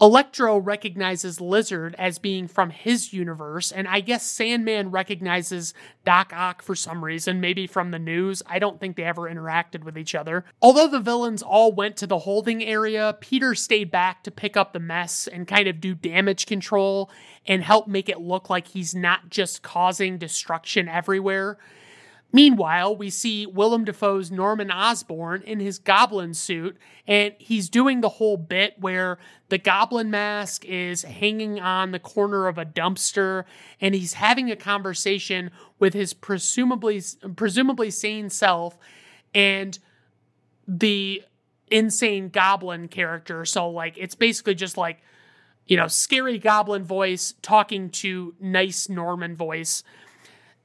[0.00, 5.72] Electro recognizes Lizard as being from his universe, and I guess Sandman recognizes
[6.04, 8.42] Doc Ock for some reason, maybe from the news.
[8.44, 10.44] I don't think they ever interacted with each other.
[10.60, 14.72] Although the villains all went to the holding area, Peter stayed back to pick up
[14.72, 17.08] the mess and kind of do damage control
[17.46, 21.56] and help make it look like he's not just causing destruction everywhere.
[22.34, 28.08] Meanwhile, we see Willem Dafoe's Norman Osborn in his goblin suit, and he's doing the
[28.08, 29.18] whole bit where
[29.50, 33.44] the goblin mask is hanging on the corner of a dumpster,
[33.80, 37.00] and he's having a conversation with his presumably
[37.36, 38.76] presumably sane self
[39.32, 39.78] and
[40.66, 41.22] the
[41.70, 43.44] insane goblin character.
[43.44, 45.00] So like it's basically just like
[45.66, 49.82] you know, scary goblin voice talking to nice Norman voice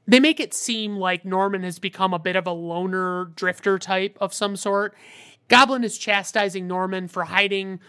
[0.10, 4.18] they make it seem like Norman has become a bit of a loner drifter type
[4.20, 4.96] of some sort.
[5.50, 7.80] Goblin is chastising Norman for hiding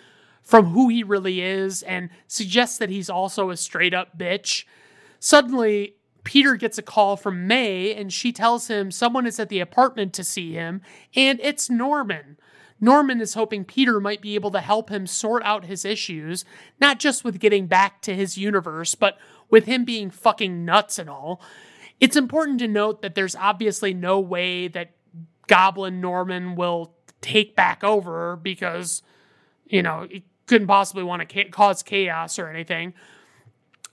[0.42, 4.64] from who he really is and suggests that he's also a straight up bitch.
[5.18, 9.61] Suddenly, Peter gets a call from May and she tells him someone is at the
[9.61, 10.83] apartment to see him,
[11.16, 12.37] and it's Norman.
[12.83, 16.44] Norman is hoping Peter might be able to help him sort out his issues,
[16.80, 21.09] not just with getting back to his universe, but with him being fucking nuts and
[21.09, 21.40] all.
[22.00, 24.92] It's important to note that there's obviously no way that
[25.46, 29.02] Goblin Norman will take back over because,
[29.66, 32.94] you know, he couldn't possibly want to cause chaos or anything.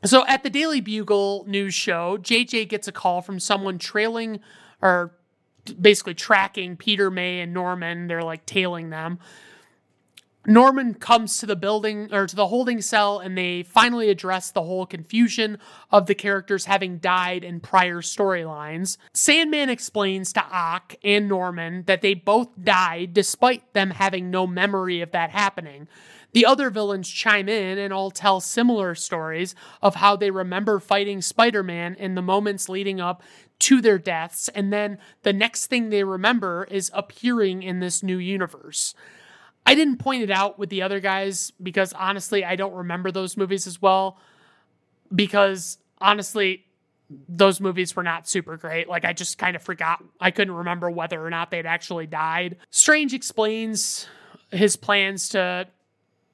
[0.06, 4.40] So at the Daily Bugle news show, JJ gets a call from someone trailing
[4.82, 5.14] or
[5.80, 8.08] basically tracking Peter May and Norman.
[8.08, 9.20] They're like tailing them.
[10.50, 14.64] Norman comes to the building or to the holding cell and they finally address the
[14.64, 15.58] whole confusion
[15.92, 18.96] of the characters having died in prior storylines.
[19.14, 25.02] Sandman explains to Ock and Norman that they both died despite them having no memory
[25.02, 25.90] of that happening.
[26.32, 31.22] The other villains chime in and all tell similar stories of how they remember fighting
[31.22, 33.22] Spider Man in the moments leading up
[33.60, 38.18] to their deaths, and then the next thing they remember is appearing in this new
[38.18, 38.94] universe.
[39.68, 43.36] I didn't point it out with the other guys because honestly, I don't remember those
[43.36, 44.18] movies as well.
[45.14, 46.64] Because honestly,
[47.28, 48.88] those movies were not super great.
[48.88, 50.02] Like, I just kind of forgot.
[50.22, 52.56] I couldn't remember whether or not they'd actually died.
[52.70, 54.08] Strange explains
[54.52, 55.68] his plans to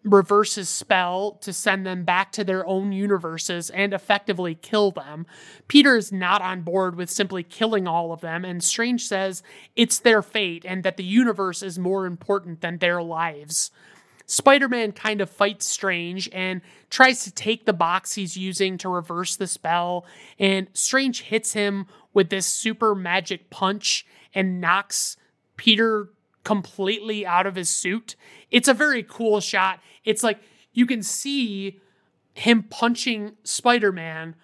[0.04, 5.26] reverse his spell to send them back to their own universes and effectively kill them.
[5.68, 9.44] Peter is not on board with simply killing all of them, and Strange says
[9.76, 13.72] it's their fate and that the universe is more important than their lives.
[14.26, 18.90] Spider Man kind of fights Strange and tries to take the box he's using to
[18.90, 20.06] reverse the spell,
[20.40, 25.18] and Strange hits him with this super magic punch and knocks
[25.58, 26.10] Peter
[26.44, 28.16] completely out of his suit.
[28.52, 29.80] It's a very cool shot.
[30.04, 30.40] It's like
[30.74, 31.80] you can see
[32.34, 34.36] him punching Spider Man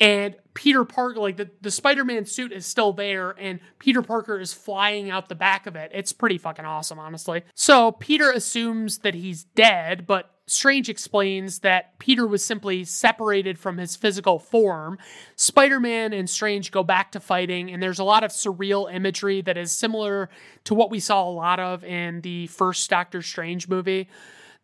[0.00, 4.38] and Peter Parker, like the, the Spider Man suit is still there, and Peter Parker
[4.38, 5.90] is flying out the back of it.
[5.92, 7.42] It's pretty fucking awesome, honestly.
[7.54, 13.76] So Peter assumes that he's dead, but Strange explains that Peter was simply separated from
[13.76, 14.98] his physical form.
[15.36, 19.42] Spider Man and Strange go back to fighting, and there's a lot of surreal imagery
[19.42, 20.30] that is similar
[20.64, 24.08] to what we saw a lot of in the first Doctor Strange movie.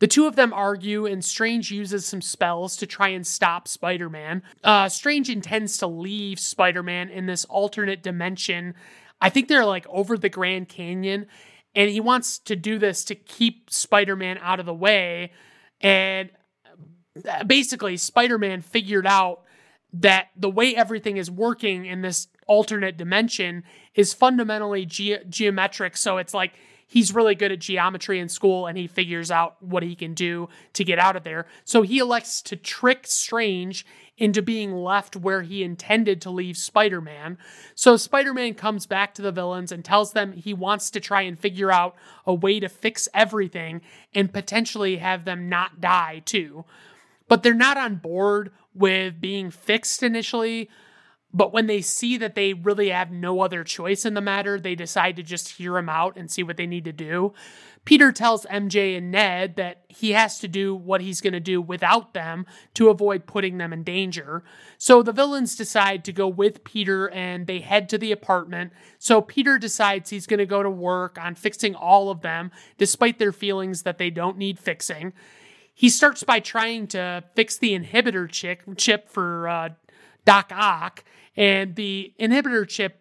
[0.00, 4.10] The two of them argue, and Strange uses some spells to try and stop Spider
[4.10, 4.42] Man.
[4.62, 8.74] Uh, Strange intends to leave Spider Man in this alternate dimension.
[9.20, 11.26] I think they're like over the Grand Canyon,
[11.74, 15.32] and he wants to do this to keep Spider Man out of the way.
[15.84, 16.30] And
[17.28, 19.42] uh, basically, Spider Man figured out
[19.92, 23.62] that the way everything is working in this alternate dimension
[23.94, 25.96] is fundamentally ge- geometric.
[25.96, 26.54] So it's like
[26.86, 30.48] he's really good at geometry in school and he figures out what he can do
[30.74, 31.46] to get out of there.
[31.64, 37.00] So he elects to trick Strange into being left where he intended to leave Spider
[37.00, 37.36] Man.
[37.74, 41.22] So Spider Man comes back to the villains and tells them he wants to try
[41.22, 43.80] and figure out a way to fix everything
[44.14, 46.64] and potentially have them not die too.
[47.26, 50.68] But they're not on board with being fixed initially.
[51.34, 54.76] But when they see that they really have no other choice in the matter, they
[54.76, 57.34] decide to just hear him out and see what they need to do.
[57.84, 61.60] Peter tells MJ and Ned that he has to do what he's going to do
[61.60, 64.42] without them to avoid putting them in danger.
[64.78, 68.72] So the villains decide to go with Peter and they head to the apartment.
[68.98, 73.18] So Peter decides he's going to go to work on fixing all of them, despite
[73.18, 75.12] their feelings that they don't need fixing.
[75.74, 79.68] He starts by trying to fix the inhibitor chip, for uh,
[80.24, 81.04] Doc Ock,
[81.36, 83.00] and the inhibitor chip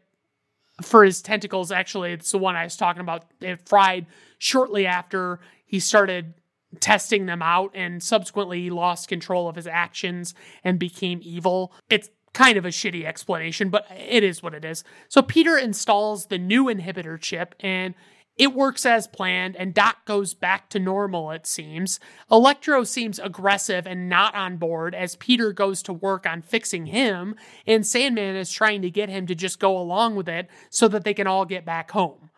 [0.81, 3.25] for his tentacles, actually, it's the one I was talking about.
[3.39, 4.07] It fried
[4.39, 6.33] shortly after he started
[6.79, 11.73] testing them out, and subsequently he lost control of his actions and became evil.
[11.89, 14.83] It's kind of a shitty explanation, but it is what it is.
[15.07, 17.93] So Peter installs the new inhibitor chip, and
[18.35, 21.99] It works as planned, and Doc goes back to normal, it seems.
[22.31, 27.35] Electro seems aggressive and not on board as Peter goes to work on fixing him,
[27.67, 31.03] and Sandman is trying to get him to just go along with it so that
[31.03, 32.31] they can all get back home.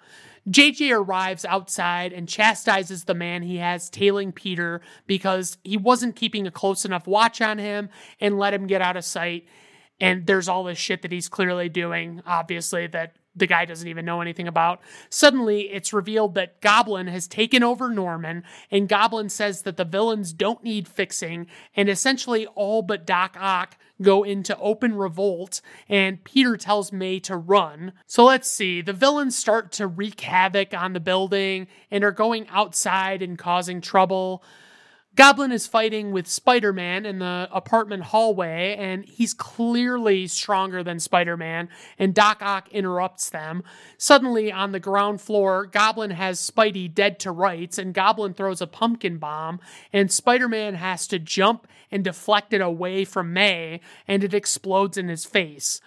[0.49, 6.45] JJ arrives outside and chastises the man he has tailing Peter because he wasn't keeping
[6.45, 9.47] a close enough watch on him and let him get out of sight.
[9.99, 14.05] And there's all this shit that he's clearly doing, obviously, that the guy doesn't even
[14.05, 14.81] know anything about.
[15.09, 20.33] Suddenly, it's revealed that Goblin has taken over Norman, and Goblin says that the villains
[20.33, 26.57] don't need fixing, and essentially all but Doc Ock go into open revolt, and Peter
[26.57, 27.93] tells May to run.
[28.07, 28.81] So let's see.
[28.81, 33.81] The villains start to wreak havoc on the building and are going outside and causing
[33.81, 34.43] trouble.
[35.15, 40.99] Goblin is fighting with Spider Man in the apartment hallway, and he's clearly stronger than
[40.99, 43.63] Spider Man, and Doc Ock interrupts them.
[43.97, 48.67] Suddenly, on the ground floor, Goblin has Spidey dead to rights, and Goblin throws a
[48.67, 49.61] pumpkin bomb,
[49.93, 54.97] and Spider Man has to jump and deflect it away from May, and it explodes
[54.97, 55.79] in his face.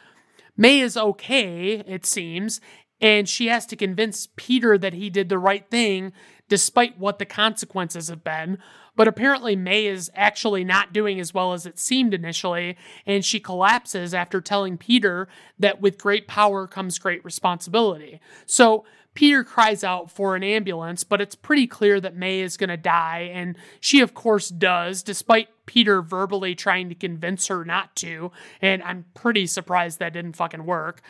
[0.57, 2.63] May is okay, it seems,
[3.01, 6.13] and she has to convince Peter that he did the right thing
[6.49, 8.59] despite what the consequences have been.
[8.97, 13.39] But apparently, May is actually not doing as well as it seemed initially, and she
[13.39, 18.21] collapses after telling Peter that with great power comes great responsibility.
[18.45, 18.85] So,
[19.15, 22.77] Peter cries out for an ambulance, but it's pretty clear that May is going to
[22.77, 28.31] die, and she, of course, does, despite Peter verbally trying to convince her not to.
[28.61, 31.03] And I'm pretty surprised that didn't fucking work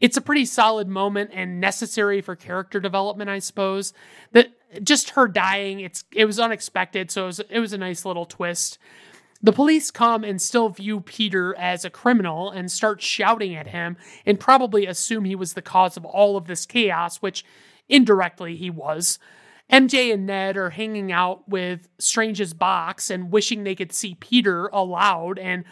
[0.00, 3.92] it's a pretty solid moment and necessary for character development, I suppose.
[4.32, 4.52] That
[4.82, 8.26] just her dying, it's it was unexpected, so it was, it was a nice little
[8.26, 8.78] twist.
[9.42, 13.96] The police come and still view Peter as a criminal and start shouting at him
[14.24, 17.44] and probably assume he was the cause of all of this chaos, which
[17.88, 19.18] indirectly he was.
[19.70, 24.68] MJ and Ned are hanging out with Strange's box and wishing they could see Peter
[24.68, 25.64] aloud and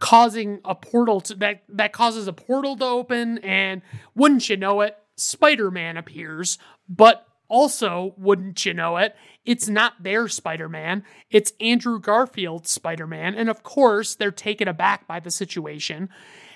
[0.00, 3.82] causing a portal to that that causes a portal to open and
[4.14, 6.58] wouldn't you know it spider-man appears
[6.88, 13.50] but also wouldn't you know it it's not their spider-man it's andrew garfield's spider-man and
[13.50, 16.08] of course they're taken aback by the situation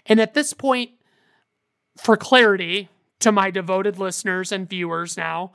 [0.07, 0.91] and at this point
[1.99, 2.89] for clarity
[3.21, 5.53] to my devoted listeners and viewers now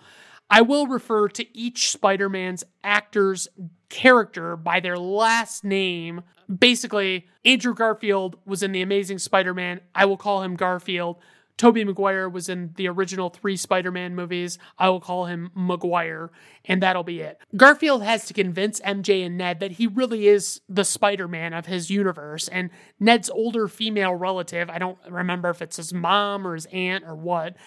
[0.49, 3.47] I will refer to each Spider Man's actor's
[3.89, 6.21] character by their last name.
[6.57, 9.81] Basically, Andrew Garfield was in The Amazing Spider Man.
[9.93, 11.17] I will call him Garfield.
[11.59, 14.57] Tobey Maguire was in the original three Spider Man movies.
[14.77, 16.31] I will call him Maguire,
[16.63, 17.37] and that'll be it.
[17.55, 21.65] Garfield has to convince MJ and Ned that he really is the Spider Man of
[21.65, 26.55] his universe, and Ned's older female relative, I don't remember if it's his mom or
[26.55, 27.57] his aunt or what,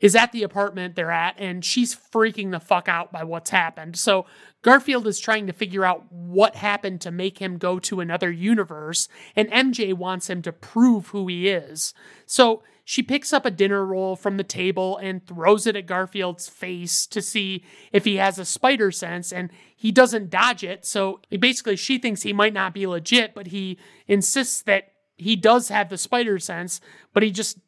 [0.00, 3.96] is at the apartment they're at and she's freaking the fuck out by what's happened.
[3.96, 4.26] So
[4.62, 9.08] Garfield is trying to figure out what happened to make him go to another universe,
[9.34, 11.94] and MJ wants him to prove who he is.
[12.26, 16.48] So she picks up a dinner roll from the table and throws it at Garfield's
[16.48, 20.84] face to see if he has a spider sense, and he doesn't dodge it.
[20.84, 25.68] So basically, she thinks he might not be legit, but he insists that he does
[25.68, 26.80] have the spider sense,
[27.14, 27.58] but he just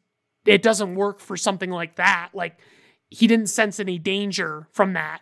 [0.45, 2.29] it doesn't work for something like that.
[2.33, 2.57] Like
[3.09, 5.21] he didn't sense any danger from that.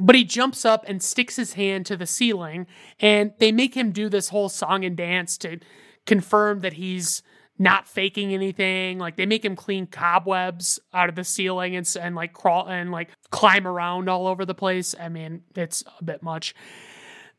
[0.00, 2.68] But he jumps up and sticks his hand to the ceiling,
[3.00, 5.58] and they make him do this whole song and dance to
[6.06, 7.22] confirm that he's
[7.58, 8.98] not faking anything.
[8.98, 12.90] Like they make him clean cobwebs out of the ceiling and, and like crawl and
[12.90, 14.94] like climb around all over the place.
[14.98, 16.54] I mean, it's a bit much.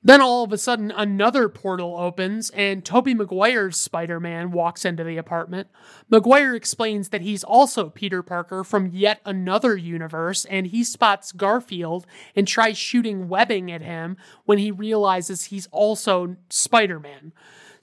[0.04, 5.04] Then all of a sudden, another portal opens and Tobey Maguire's Spider Man walks into
[5.04, 5.68] the apartment.
[6.10, 12.08] Maguire explains that he's also Peter Parker from yet another universe, and he spots Garfield
[12.36, 17.32] and tries shooting webbing at him when he realizes he's also Spider Man.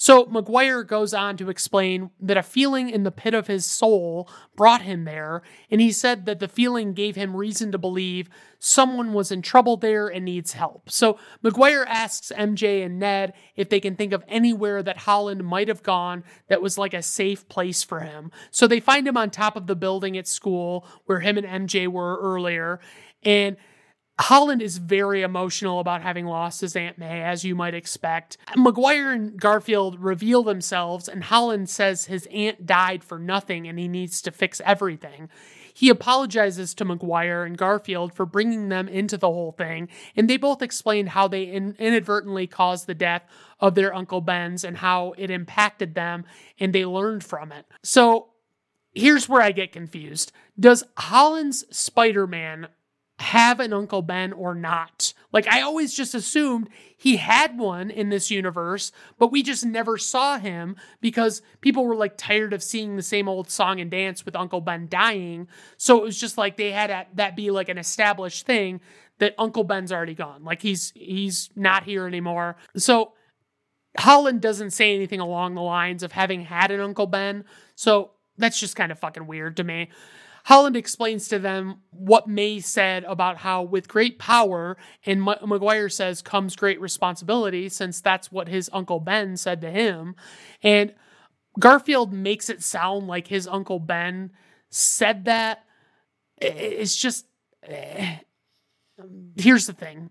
[0.01, 4.31] So Maguire goes on to explain that a feeling in the pit of his soul
[4.55, 8.31] brought him there, and he said that the feeling gave him reason to believe
[8.61, 10.89] someone was in trouble there and needs help.
[10.89, 15.67] So Maguire asks MJ and Ned if they can think of anywhere that Holland might
[15.67, 18.31] have gone that was like a safe place for him.
[18.53, 21.89] So they find him on top of the building at school where him and MJ
[21.89, 22.79] were earlier,
[23.25, 23.57] and
[24.21, 28.37] Holland is very emotional about having lost his Aunt May, as you might expect.
[28.57, 33.87] Maguire and Garfield reveal themselves, and Holland says his aunt died for nothing and he
[33.87, 35.29] needs to fix everything.
[35.73, 40.37] He apologizes to Maguire and Garfield for bringing them into the whole thing, and they
[40.37, 43.23] both explain how they in- inadvertently caused the death
[43.61, 46.25] of their Uncle Ben's and how it impacted them,
[46.59, 47.67] and they learned from it.
[47.85, 48.31] So
[48.93, 50.33] here's where I get confused.
[50.59, 52.67] Does Holland's Spider Man
[53.19, 55.13] have an Uncle Ben or not?
[55.33, 59.99] Like, I always just assumed he had one in this universe, but we just never
[59.99, 64.25] saw him because people were like tired of seeing the same old song and dance
[64.25, 65.49] with Uncle Ben dying.
[65.77, 68.81] So it was just like they had that be like an established thing
[69.19, 70.45] that Uncle Ben's already gone.
[70.45, 72.57] Like he's he's not here anymore.
[72.77, 73.13] So
[73.99, 77.45] Holland doesn't say anything along the lines of having had an Uncle Ben.
[77.75, 79.91] So that's just kind of fucking weird to me.
[80.49, 85.91] Holland explains to them what May said about how, with great power, and M- Maguire
[85.91, 90.17] says, comes great responsibility, since that's what his Uncle Ben said to him.
[90.63, 90.95] And
[91.59, 94.33] Garfield makes it sound like his Uncle Ben
[94.71, 95.67] said that.
[96.39, 97.27] It's just.
[97.65, 98.17] Eh.
[99.37, 100.09] Here's the thing.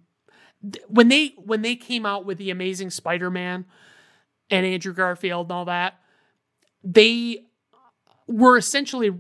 [0.88, 3.66] When they when they came out with the Amazing Spider-Man
[4.52, 5.96] and Andrew Garfield and all that,
[6.84, 7.46] they
[8.28, 9.12] were essentially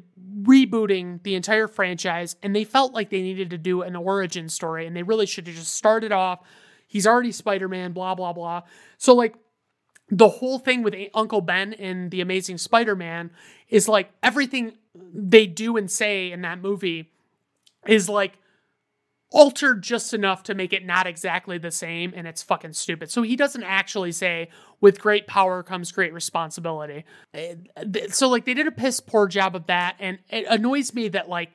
[0.43, 4.85] rebooting the entire franchise and they felt like they needed to do an origin story
[4.85, 6.39] and they really should have just started off
[6.87, 8.61] he's already spider-man blah blah blah.
[8.97, 9.35] So like
[10.09, 13.31] the whole thing with uncle ben and the amazing spider-man
[13.69, 17.11] is like everything they do and say in that movie
[17.85, 18.39] is like
[19.37, 23.11] altered just enough to make it not exactly the same and it's fucking stupid.
[23.11, 24.49] So he doesn't actually say
[24.81, 27.05] with great power comes great responsibility.
[27.35, 27.53] Eh,
[28.09, 31.29] so like they did a piss poor job of that and it annoys me that
[31.29, 31.51] like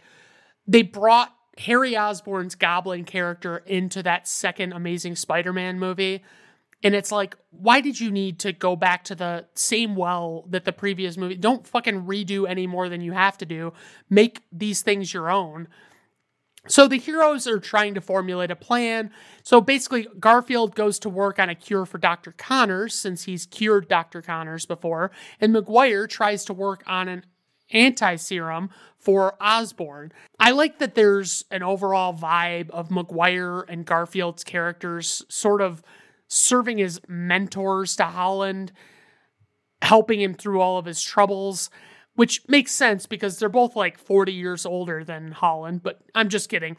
[0.64, 6.22] they brought Harry Osborn's goblin character into that second amazing Spider-Man movie.
[6.84, 10.64] And it's like, why did you need to go back to the same well that
[10.64, 11.34] the previous movie?
[11.34, 13.72] Don't fucking redo any more than you have to do.
[14.08, 15.66] Make these things your own.
[16.68, 19.10] So the heroes are trying to formulate a plan.
[19.42, 22.32] So basically, Garfield goes to work on a cure for Dr.
[22.32, 24.22] Connors since he's cured Dr.
[24.22, 25.10] Connors before,
[25.40, 27.26] and Maguire tries to work on an
[27.72, 30.12] anti serum for Osborn.
[30.38, 35.82] I like that there's an overall vibe of Maguire and Garfield's characters sort of
[36.28, 38.72] serving as mentors to Holland,
[39.82, 41.70] helping him through all of his troubles
[42.14, 46.48] which makes sense because they're both like 40 years older than Holland, but I'm just
[46.48, 46.76] kidding.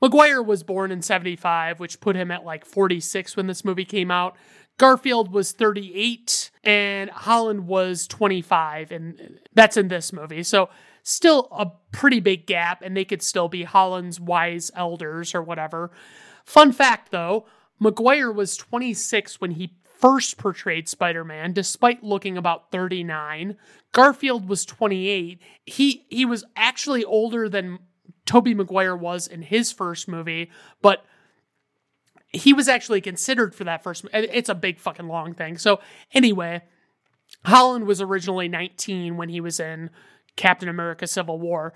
[0.00, 4.10] Maguire was born in 75, which put him at like 46 when this movie came
[4.10, 4.36] out.
[4.78, 10.42] Garfield was 38 and Holland was 25, and that's in this movie.
[10.42, 10.70] So,
[11.04, 15.90] still a pretty big gap, and they could still be Holland's wise elders or whatever.
[16.44, 17.46] Fun fact though,
[17.78, 23.56] Maguire was 26 when he first portrayed Spider Man, despite looking about 39.
[23.92, 25.40] Garfield was 28.
[25.64, 27.78] He he was actually older than
[28.26, 30.50] Tobey Maguire was in his first movie,
[30.82, 31.04] but
[32.28, 34.04] he was actually considered for that first.
[34.12, 35.56] It's a big fucking long thing.
[35.56, 35.80] So
[36.12, 36.62] anyway,
[37.44, 39.90] Holland was originally 19 when he was in
[40.34, 41.72] Captain America: Civil War.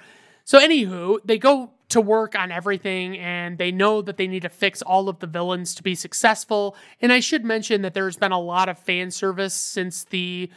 [0.47, 4.49] So anywho, they go to work on everything and they know that they need to
[4.49, 6.77] fix all of the villains to be successful.
[7.01, 10.49] And I should mention that there's been a lot of fan service since the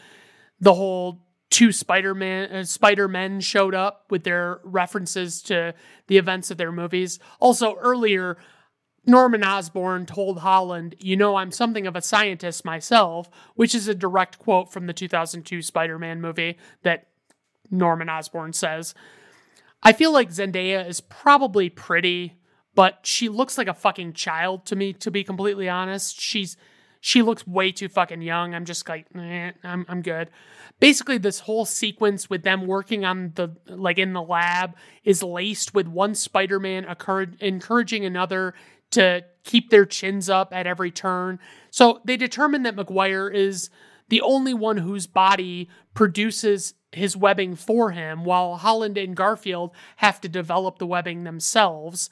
[0.61, 5.73] the whole two Spider-Man uh, Spider-Men showed up with their references to
[6.05, 7.17] the events of their movies.
[7.39, 8.37] Also earlier
[9.07, 13.95] Norman Osborn told Holland, "You know, I'm something of a scientist myself," which is a
[13.95, 17.07] direct quote from the 2002 Spider-Man movie that
[17.71, 18.93] Norman Osborn says.
[19.81, 22.37] I feel like Zendaya is probably pretty,
[22.75, 26.19] but she looks like a fucking child to me, to be completely honest.
[26.19, 26.57] She's
[27.01, 28.53] she looks way too fucking young.
[28.53, 30.29] I'm just like, I'm I'm good.
[30.79, 35.73] Basically, this whole sequence with them working on the like in the lab is laced
[35.73, 38.53] with one Spider-Man occurred, encouraging another
[38.91, 41.39] to keep their chins up at every turn.
[41.69, 43.69] So they determine that Maguire is
[44.09, 50.19] the only one whose body produces his webbing for him, while Holland and Garfield have
[50.21, 52.09] to develop the webbing themselves.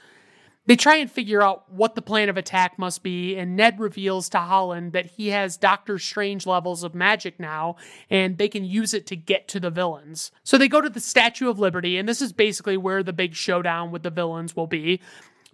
[0.68, 4.28] They try and figure out what the plan of attack must be, and Ned reveals
[4.30, 7.78] to Holland that he has Doctor Strange levels of magic now,
[8.10, 10.30] and they can use it to get to the villains.
[10.44, 13.34] So they go to the Statue of Liberty, and this is basically where the big
[13.34, 15.00] showdown with the villains will be.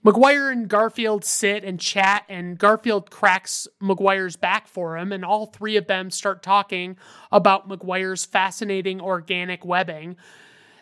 [0.04, 5.46] Maguire and Garfield sit and chat, and Garfield cracks Maguire's back for him, and all
[5.46, 6.98] three of them start talking
[7.32, 10.18] about Maguire's fascinating organic webbing.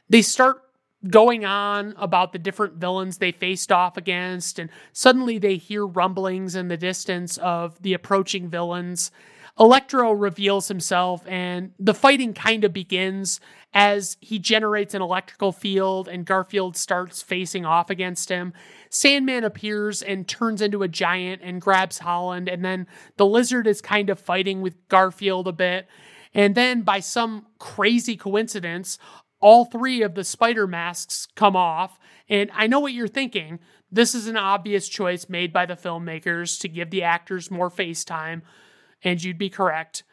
[0.10, 0.64] They start
[1.08, 6.56] going on about the different villains they faced off against, and suddenly they hear rumblings
[6.56, 9.12] in the distance of the approaching villains.
[9.62, 13.40] Electro reveals himself, and the fighting kind of begins
[13.76, 18.54] as he generates an electrical field, and Garfield starts facing off against him.
[18.90, 22.88] Sandman appears and turns into a giant and grabs Holland, and then
[23.18, 25.88] the lizard is kind of fighting with Garfield a bit.
[26.34, 28.98] And then, by some crazy coincidence,
[29.42, 32.00] all three of the spider masks come off.
[32.28, 33.60] And I know what you're thinking.
[33.92, 38.04] This is an obvious choice made by the filmmakers to give the actors more face
[38.04, 38.42] time,
[39.04, 40.04] and you'd be correct.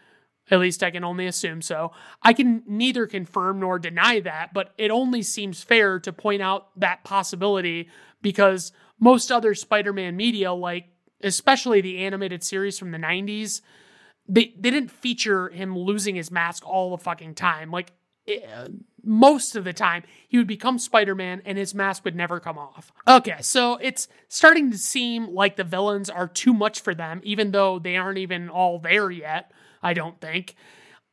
[0.51, 1.93] At least I can only assume so.
[2.23, 6.69] I can neither confirm nor deny that, but it only seems fair to point out
[6.81, 7.91] that possibility
[8.23, 10.87] because most other Spider Man media, like
[11.23, 13.61] especially the animated series from the 90s,
[14.29, 17.71] they, they didn't feature him losing his mask all the fucking time.
[17.71, 17.93] Like,
[18.27, 18.69] it, eh,
[19.03, 22.59] most of the time, he would become Spider Man and his mask would never come
[22.59, 22.93] off.
[23.07, 27.51] Okay, so it's starting to seem like the villains are too much for them, even
[27.51, 29.53] though they aren't even all there yet.
[29.83, 30.55] I don't think.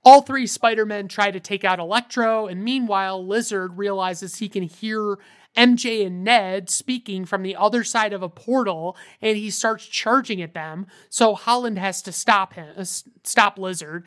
[0.04, 5.18] All three Spider-Men try to take out Electro, and meanwhile, Lizard realizes he can hear
[5.56, 10.42] MJ and Ned speaking from the other side of a portal, and he starts charging
[10.42, 10.86] at them.
[11.10, 14.06] So Holland has to stop him, uh, stop Lizard.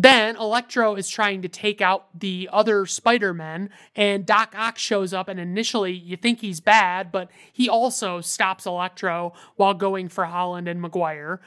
[0.00, 5.26] Then Electro is trying to take out the other Spider-Men, and Doc Ock shows up,
[5.26, 10.68] and initially you think he's bad, but he also stops Electro while going for Holland
[10.68, 11.40] and Maguire.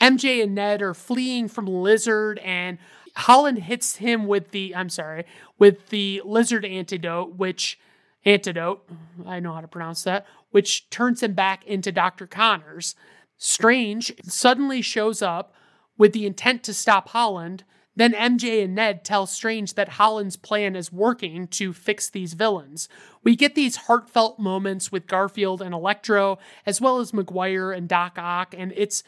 [0.00, 2.78] MJ and Ned are fleeing from Lizard, and
[3.14, 5.24] Holland hits him with the I'm sorry,
[5.56, 7.78] with the lizard antidote, which
[8.24, 8.88] antidote,
[9.24, 12.26] I know how to pronounce that, which turns him back into Dr.
[12.26, 12.96] Connors.
[13.36, 15.54] Strange suddenly shows up
[15.98, 17.64] with the intent to stop Holland.
[17.96, 22.88] Then MJ and Ned tell Strange that Holland's plan is working to fix these villains.
[23.24, 28.16] We get these heartfelt moments with Garfield and Electro, as well as Maguire and Doc
[28.16, 29.02] Ock, and it's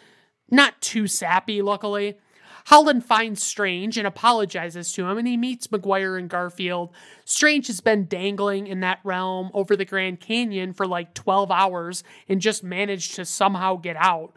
[0.50, 2.16] not too sappy, luckily.
[2.66, 6.90] Holland finds Strange and apologizes to him, and he meets Maguire and Garfield.
[7.24, 12.04] Strange has been dangling in that realm over the Grand Canyon for like 12 hours
[12.28, 14.34] and just managed to somehow get out.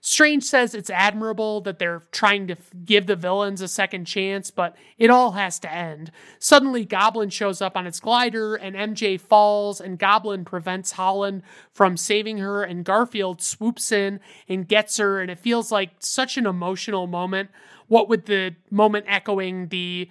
[0.00, 4.76] Strange says it's admirable that they're trying to give the villains a second chance, but
[4.96, 6.12] it all has to end.
[6.38, 11.42] Suddenly, Goblin shows up on its glider, and MJ falls, and Goblin prevents Holland
[11.72, 16.36] from saving her, and Garfield swoops in and gets her, and it feels like such
[16.36, 17.50] an emotional moment.
[17.88, 20.08] What with the moment echoing the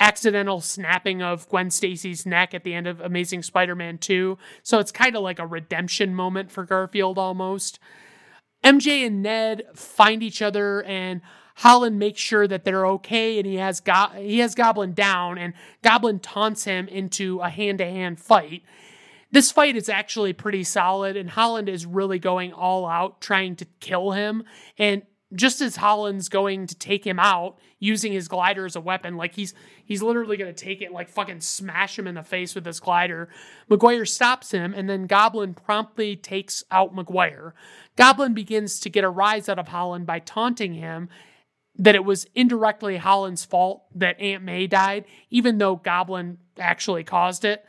[0.00, 4.36] accidental snapping of Gwen Stacy's neck at the end of Amazing Spider Man 2.
[4.62, 7.78] So it's kind of like a redemption moment for Garfield almost.
[8.62, 11.20] MJ and Ned find each other and
[11.56, 15.54] Holland makes sure that they're okay and he has Go- he has Goblin down and
[15.82, 18.62] Goblin taunts him into a hand-to-hand fight.
[19.32, 23.66] This fight is actually pretty solid and Holland is really going all out trying to
[23.78, 24.44] kill him
[24.78, 25.02] and
[25.34, 29.34] just as Holland's going to take him out using his glider as a weapon, like
[29.34, 29.54] he's
[29.84, 32.80] he's literally going to take it like fucking smash him in the face with his
[32.80, 33.28] glider.
[33.68, 37.54] Maguire stops him, and then Goblin promptly takes out Maguire.
[37.96, 41.08] Goblin begins to get a rise out of Holland by taunting him
[41.76, 47.44] that it was indirectly Holland's fault that Aunt May died, even though Goblin actually caused
[47.44, 47.64] it.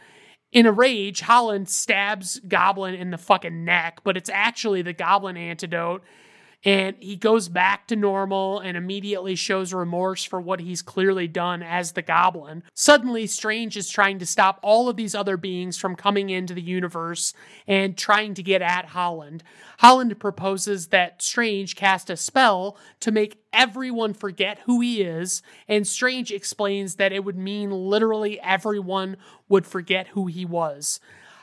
[0.51, 5.37] In a rage, Holland stabs Goblin in the fucking neck, but it's actually the Goblin
[5.37, 6.03] antidote
[6.63, 11.63] and he goes back to normal and immediately shows remorse for what he's clearly done
[11.63, 12.63] as the goblin.
[12.75, 16.61] Suddenly, Strange is trying to stop all of these other beings from coming into the
[16.61, 17.33] universe
[17.67, 19.43] and trying to get at Holland.
[19.79, 25.87] Holland proposes that Strange cast a spell to make everyone forget who he is, and
[25.87, 29.17] Strange explains that it would mean literally everyone
[29.49, 30.99] would forget who he was.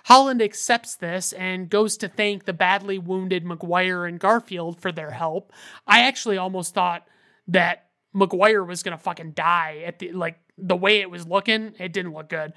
[0.08, 5.10] Holland accepts this and goes to thank the badly wounded Maguire and Garfield for their
[5.10, 5.52] help.
[5.86, 7.06] I actually almost thought
[7.48, 11.92] that Maguire was gonna fucking die at the like the way it was looking, it
[11.92, 12.54] didn't look good.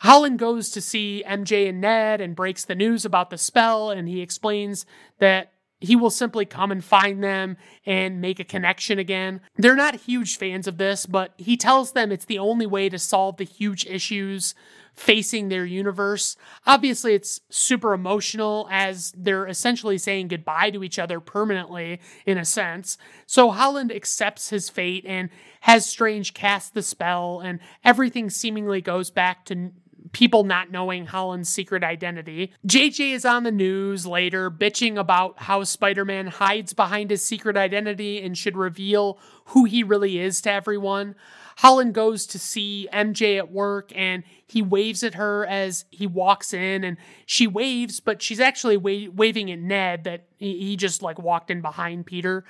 [0.00, 4.06] Holland goes to see MJ and Ned and breaks the news about the spell, and
[4.06, 4.84] he explains
[5.18, 7.56] that he will simply come and find them
[7.86, 9.40] and make a connection again.
[9.56, 12.98] They're not huge fans of this, but he tells them it's the only way to
[12.98, 14.54] solve the huge issues
[14.96, 16.36] facing their universe.
[16.66, 22.44] Obviously, it's super emotional as they're essentially saying goodbye to each other permanently, in a
[22.44, 22.96] sense.
[23.26, 25.28] So Holland accepts his fate and
[25.60, 29.70] has Strange cast the spell, and everything seemingly goes back to
[30.12, 32.52] people not knowing Holland's secret identity.
[32.66, 37.56] JJ is on the news later bitching about how Spider Man hides behind his secret
[37.56, 41.16] identity and should reveal who he really is to everyone.
[41.56, 46.52] Holland goes to see MJ at work and he waves at her as he walks
[46.52, 51.02] in and she waves, but she's actually wa- waving at Ned that he, he just
[51.02, 52.44] like walked in behind Peter.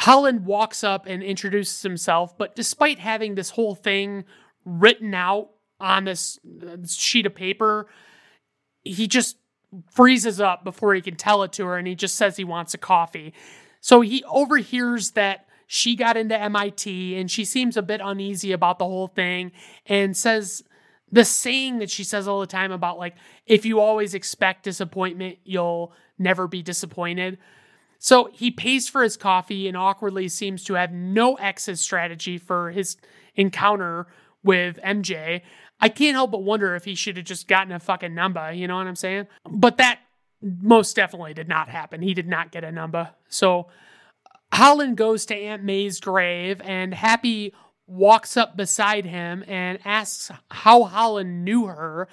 [0.00, 4.24] Holland walks up and introduces himself, but despite having this whole thing
[4.64, 6.40] written out on this
[6.88, 7.86] sheet of paper,
[8.82, 9.36] he just
[9.92, 12.74] freezes up before he can tell it to her and he just says he wants
[12.74, 13.32] a coffee.
[13.80, 18.78] So he overhears that she got into MIT and she seems a bit uneasy about
[18.78, 19.52] the whole thing
[19.86, 20.64] and says
[21.12, 23.14] the saying that she says all the time about like
[23.46, 27.38] if you always expect disappointment you'll never be disappointed.
[28.00, 32.70] So he pays for his coffee and awkwardly seems to have no exit strategy for
[32.70, 32.96] his
[33.36, 34.08] encounter
[34.42, 35.42] with mj
[35.80, 38.66] i can't help but wonder if he should have just gotten a fucking number you
[38.66, 39.26] know what i'm saying?
[39.44, 39.98] But that
[40.40, 42.02] most definitely did not happen.
[42.02, 43.10] He did not get a number.
[43.28, 43.68] So
[44.52, 47.52] holland goes to aunt may's grave and happy
[47.88, 52.06] walks up beside him and asks how Holland knew her.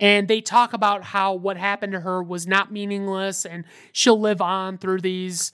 [0.00, 4.40] And they talk about how what happened to her was not meaningless and she'll live
[4.40, 5.52] on through these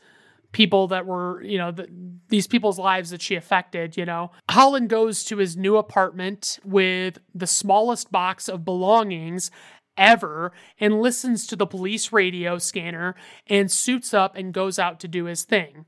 [0.53, 1.89] people that were, you know, the,
[2.29, 4.31] these people's lives that she affected, you know.
[4.51, 9.51] Holland goes to his new apartment with the smallest box of belongings
[9.97, 13.16] ever and listens to the police radio scanner
[13.47, 15.87] and suits up and goes out to do his thing.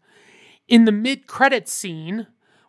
[0.68, 2.26] In the mid credit scene,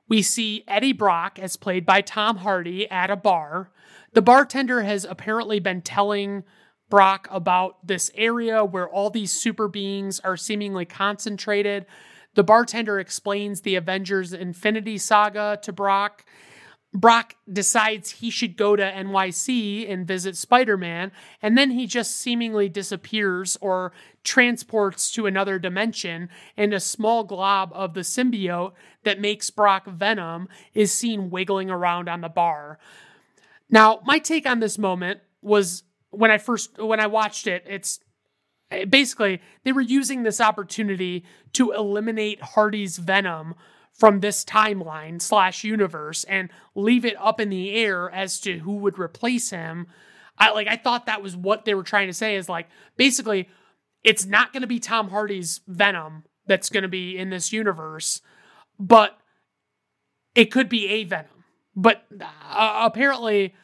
[0.07, 3.71] we see Eddie Brock, as played by Tom Hardy, at a bar.
[4.13, 6.43] The bartender has apparently been telling
[6.89, 11.85] Brock about this area where all these super beings are seemingly concentrated.
[12.35, 16.23] The bartender explains the Avengers Infinity Saga to Brock
[16.93, 21.11] Brock decides he should go to NYC and visit Spider Man,
[21.41, 23.91] and then he just seemingly disappears or
[24.23, 28.71] transports to another dimension, and a small glob of the symbiote
[29.03, 32.79] that makes Brock Venom is seen wiggling around on the bar.
[33.69, 37.99] Now, my take on this moment was when I first when I watched it, it's
[38.89, 43.55] basically they were using this opportunity to eliminate Hardy's Venom
[43.97, 48.73] from this timeline slash universe and leave it up in the air as to who
[48.77, 49.87] would replace him.
[50.37, 53.49] I like I thought that was what they were trying to say is like basically
[54.03, 58.21] it's not going to be Tom Hardy's Venom that's going to be in this universe,
[58.79, 59.17] but
[60.35, 61.43] it could be a Venom.
[61.75, 63.55] But uh, apparently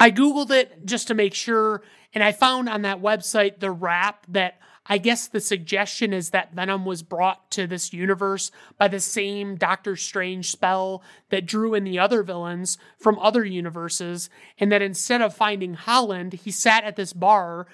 [0.00, 1.82] I googled it just to make sure
[2.12, 4.58] and I found on that website the Wrap that
[4.88, 9.56] I guess the suggestion is that Venom was brought to this universe by the same
[9.56, 15.20] Doctor Strange spell that drew in the other villains from other universes, and that instead
[15.20, 17.66] of finding Holland, he sat at this bar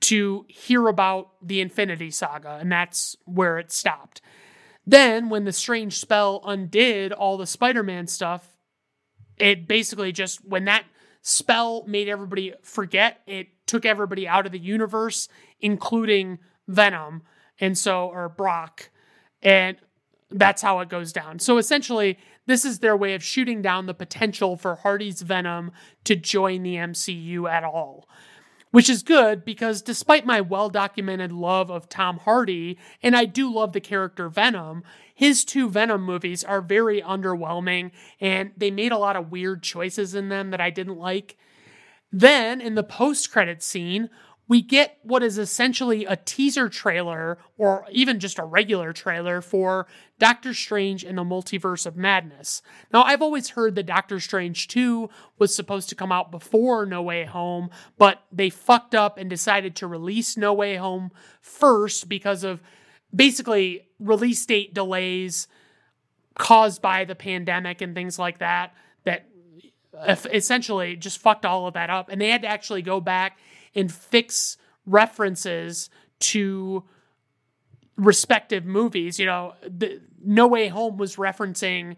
[0.00, 4.20] to hear about the Infinity Saga, and that's where it stopped.
[4.86, 8.56] Then, when the strange spell undid all the Spider Man stuff,
[9.38, 10.84] it basically just, when that
[11.20, 15.28] spell made everybody forget, it took everybody out of the universe,
[15.62, 16.38] including
[16.68, 17.22] Venom,
[17.58, 18.90] and so, or Brock.
[19.40, 19.76] And
[20.30, 21.38] that's how it goes down.
[21.38, 25.70] So essentially, this is their way of shooting down the potential for Hardy's Venom
[26.04, 28.08] to join the MCU at all.
[28.70, 33.52] Which is good because despite my well documented love of Tom Hardy, and I do
[33.52, 34.82] love the character Venom,
[35.14, 40.14] his two Venom movies are very underwhelming and they made a lot of weird choices
[40.14, 41.36] in them that I didn't like.
[42.10, 44.08] Then, in the post credit scene,
[44.48, 49.86] we get what is essentially a teaser trailer or even just a regular trailer for
[50.18, 52.60] Doctor Strange in the Multiverse of Madness.
[52.92, 57.02] Now, I've always heard that Doctor Strange 2 was supposed to come out before No
[57.02, 62.44] Way Home, but they fucked up and decided to release No Way Home first because
[62.44, 62.60] of
[63.14, 65.46] basically release date delays
[66.34, 68.74] caused by the pandemic and things like that
[69.04, 69.28] that
[70.06, 72.08] essentially just fucked all of that up.
[72.08, 73.38] And they had to actually go back
[73.74, 74.56] and fix
[74.86, 76.84] references to
[77.96, 79.18] respective movies.
[79.18, 81.96] You know, the, No Way Home was referencing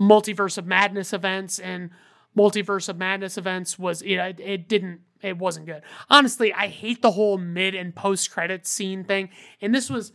[0.00, 1.90] Multiverse of Madness events, and
[2.36, 5.82] Multiverse of Madness events was, you know, it, it didn't, it wasn't good.
[6.10, 9.30] Honestly, I hate the whole mid and post credit scene thing.
[9.60, 10.12] And this was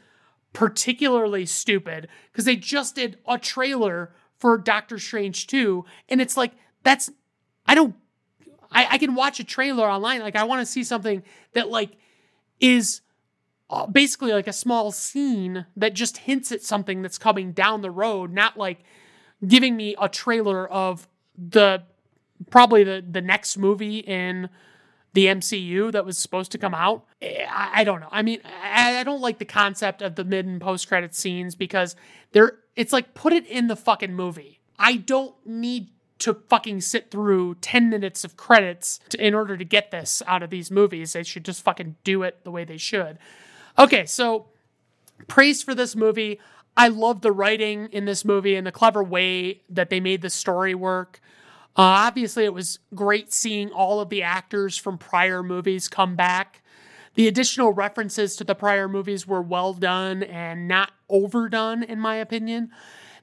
[0.53, 5.86] particularly stupid because they just did a trailer for Doctor Strange 2.
[6.09, 6.53] And it's like,
[6.84, 7.09] that's
[7.65, 7.95] I don't
[8.72, 10.22] I, I can watch a trailer online.
[10.22, 11.91] Like I want to see something that like
[12.59, 13.01] is
[13.69, 17.91] uh, basically like a small scene that just hints at something that's coming down the
[17.91, 18.84] road, not like
[19.45, 21.07] giving me a trailer of
[21.38, 21.84] the
[22.49, 24.49] probably the the next movie in
[25.13, 27.05] the MCU that was supposed to come out.
[27.22, 28.07] I, I don't know.
[28.11, 31.53] I mean, I, I, don't like the concept of the mid and post credit scenes
[31.53, 31.97] because
[32.32, 34.61] they're it's like put it in the fucking movie.
[34.80, 35.89] I don't need
[36.22, 40.43] to fucking sit through 10 minutes of credits to, in order to get this out
[40.43, 41.13] of these movies.
[41.13, 43.17] They should just fucking do it the way they should.
[43.78, 44.47] Okay, so
[45.28, 46.39] praise for this movie.
[46.78, 50.30] I love the writing in this movie and the clever way that they made the
[50.30, 51.19] story work.
[51.78, 56.61] Uh, obviously, it was great seeing all of the actors from prior movies come back.
[57.15, 62.15] The additional references to the prior movies were well done and not overdone, in my
[62.15, 62.72] opinion.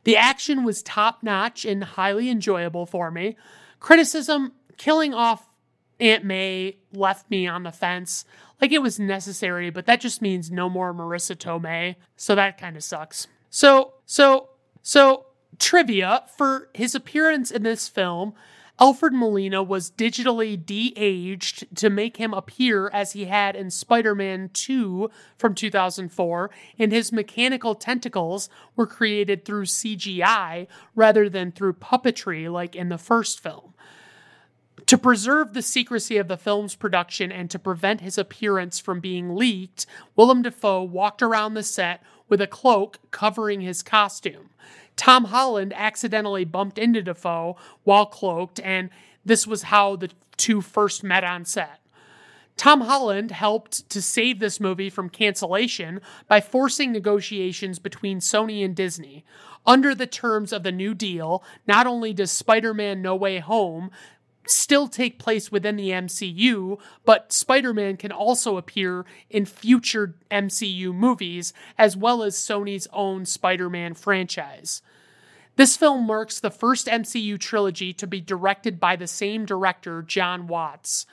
[0.04, 3.36] The action was top notch and highly enjoyable for me.
[3.80, 5.48] Criticism killing off
[6.00, 8.24] Aunt May left me on the fence.
[8.60, 11.96] Like it was necessary, but that just means no more Marisa Tomei.
[12.16, 13.26] So that kind of sucks.
[13.50, 14.50] So, so,
[14.82, 15.26] so,
[15.58, 18.34] trivia for his appearance in this film.
[18.80, 24.14] Alfred Molina was digitally de aged to make him appear as he had in Spider
[24.14, 31.72] Man 2 from 2004, and his mechanical tentacles were created through CGI rather than through
[31.72, 33.74] puppetry like in the first film.
[34.86, 39.34] To preserve the secrecy of the film's production and to prevent his appearance from being
[39.34, 44.50] leaked, Willem Dafoe walked around the set with a cloak covering his costume.
[44.98, 48.90] Tom Holland accidentally bumped into Dafoe while cloaked, and
[49.24, 51.80] this was how the two first met on set.
[52.56, 58.74] Tom Holland helped to save this movie from cancellation by forcing negotiations between Sony and
[58.74, 59.24] Disney.
[59.64, 63.92] Under the terms of the New Deal, not only does Spider Man No Way Home
[64.48, 70.94] still take place within the MCU, but Spider Man can also appear in future MCU
[70.94, 74.82] movies, as well as Sony's own Spider Man franchise.
[75.56, 80.46] This film marks the first MCU trilogy to be directed by the same director, Jon
[80.46, 81.04] Watts.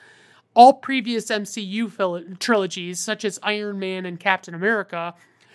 [0.54, 5.14] All previous MCU fil- trilogies, such as Iron Man and Captain America,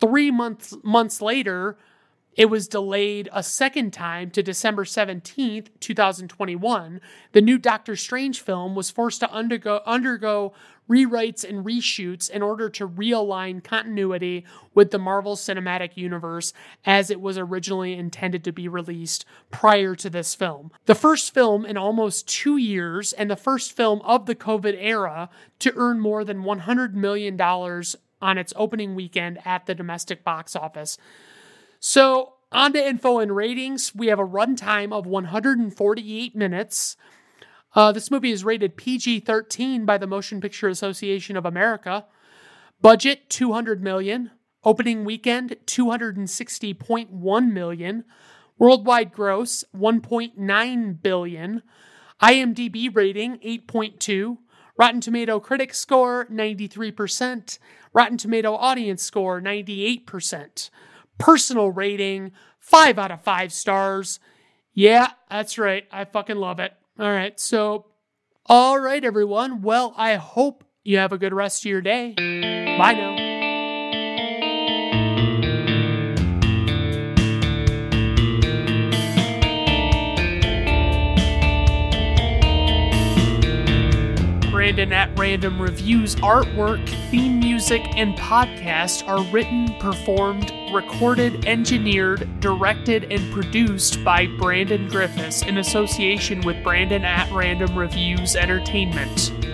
[0.00, 1.76] 3 months months later,
[2.36, 7.00] it was delayed a second time to December 17th, 2021.
[7.32, 10.52] The new Doctor Strange film was forced to undergo, undergo
[10.90, 16.52] rewrites and reshoots in order to realign continuity with the Marvel Cinematic Universe
[16.84, 20.72] as it was originally intended to be released prior to this film.
[20.86, 25.30] The first film in almost two years and the first film of the COVID era
[25.60, 30.98] to earn more than $100 million on its opening weekend at the domestic box office.
[31.78, 33.94] So, on to info and ratings.
[33.94, 36.96] We have a runtime of 148 minutes.
[37.74, 42.06] Uh, this movie is rated PG 13 by the Motion Picture Association of America.
[42.80, 44.30] Budget 200 million.
[44.64, 48.04] Opening weekend 260.1 million.
[48.58, 51.62] Worldwide gross 1.9 billion.
[52.20, 54.38] IMDb rating 8.2.
[54.76, 57.58] Rotten Tomato critic score 93%.
[57.92, 60.70] Rotten Tomato audience score 98%
[61.20, 64.18] personal rating, five out of five stars.
[64.72, 65.84] Yeah, that's right.
[65.92, 66.72] I fucking love it.
[67.00, 67.40] All right.
[67.40, 67.86] So,
[68.44, 69.62] all right, everyone.
[69.62, 72.12] Well, I hope you have a good rest of your day.
[72.78, 73.29] Bye now.
[84.70, 93.10] Brandon at Random Reviews artwork, theme music, and podcast are written, performed, recorded, engineered, directed,
[93.10, 99.49] and produced by Brandon Griffes in association with Brandon at Random Reviews Entertainment.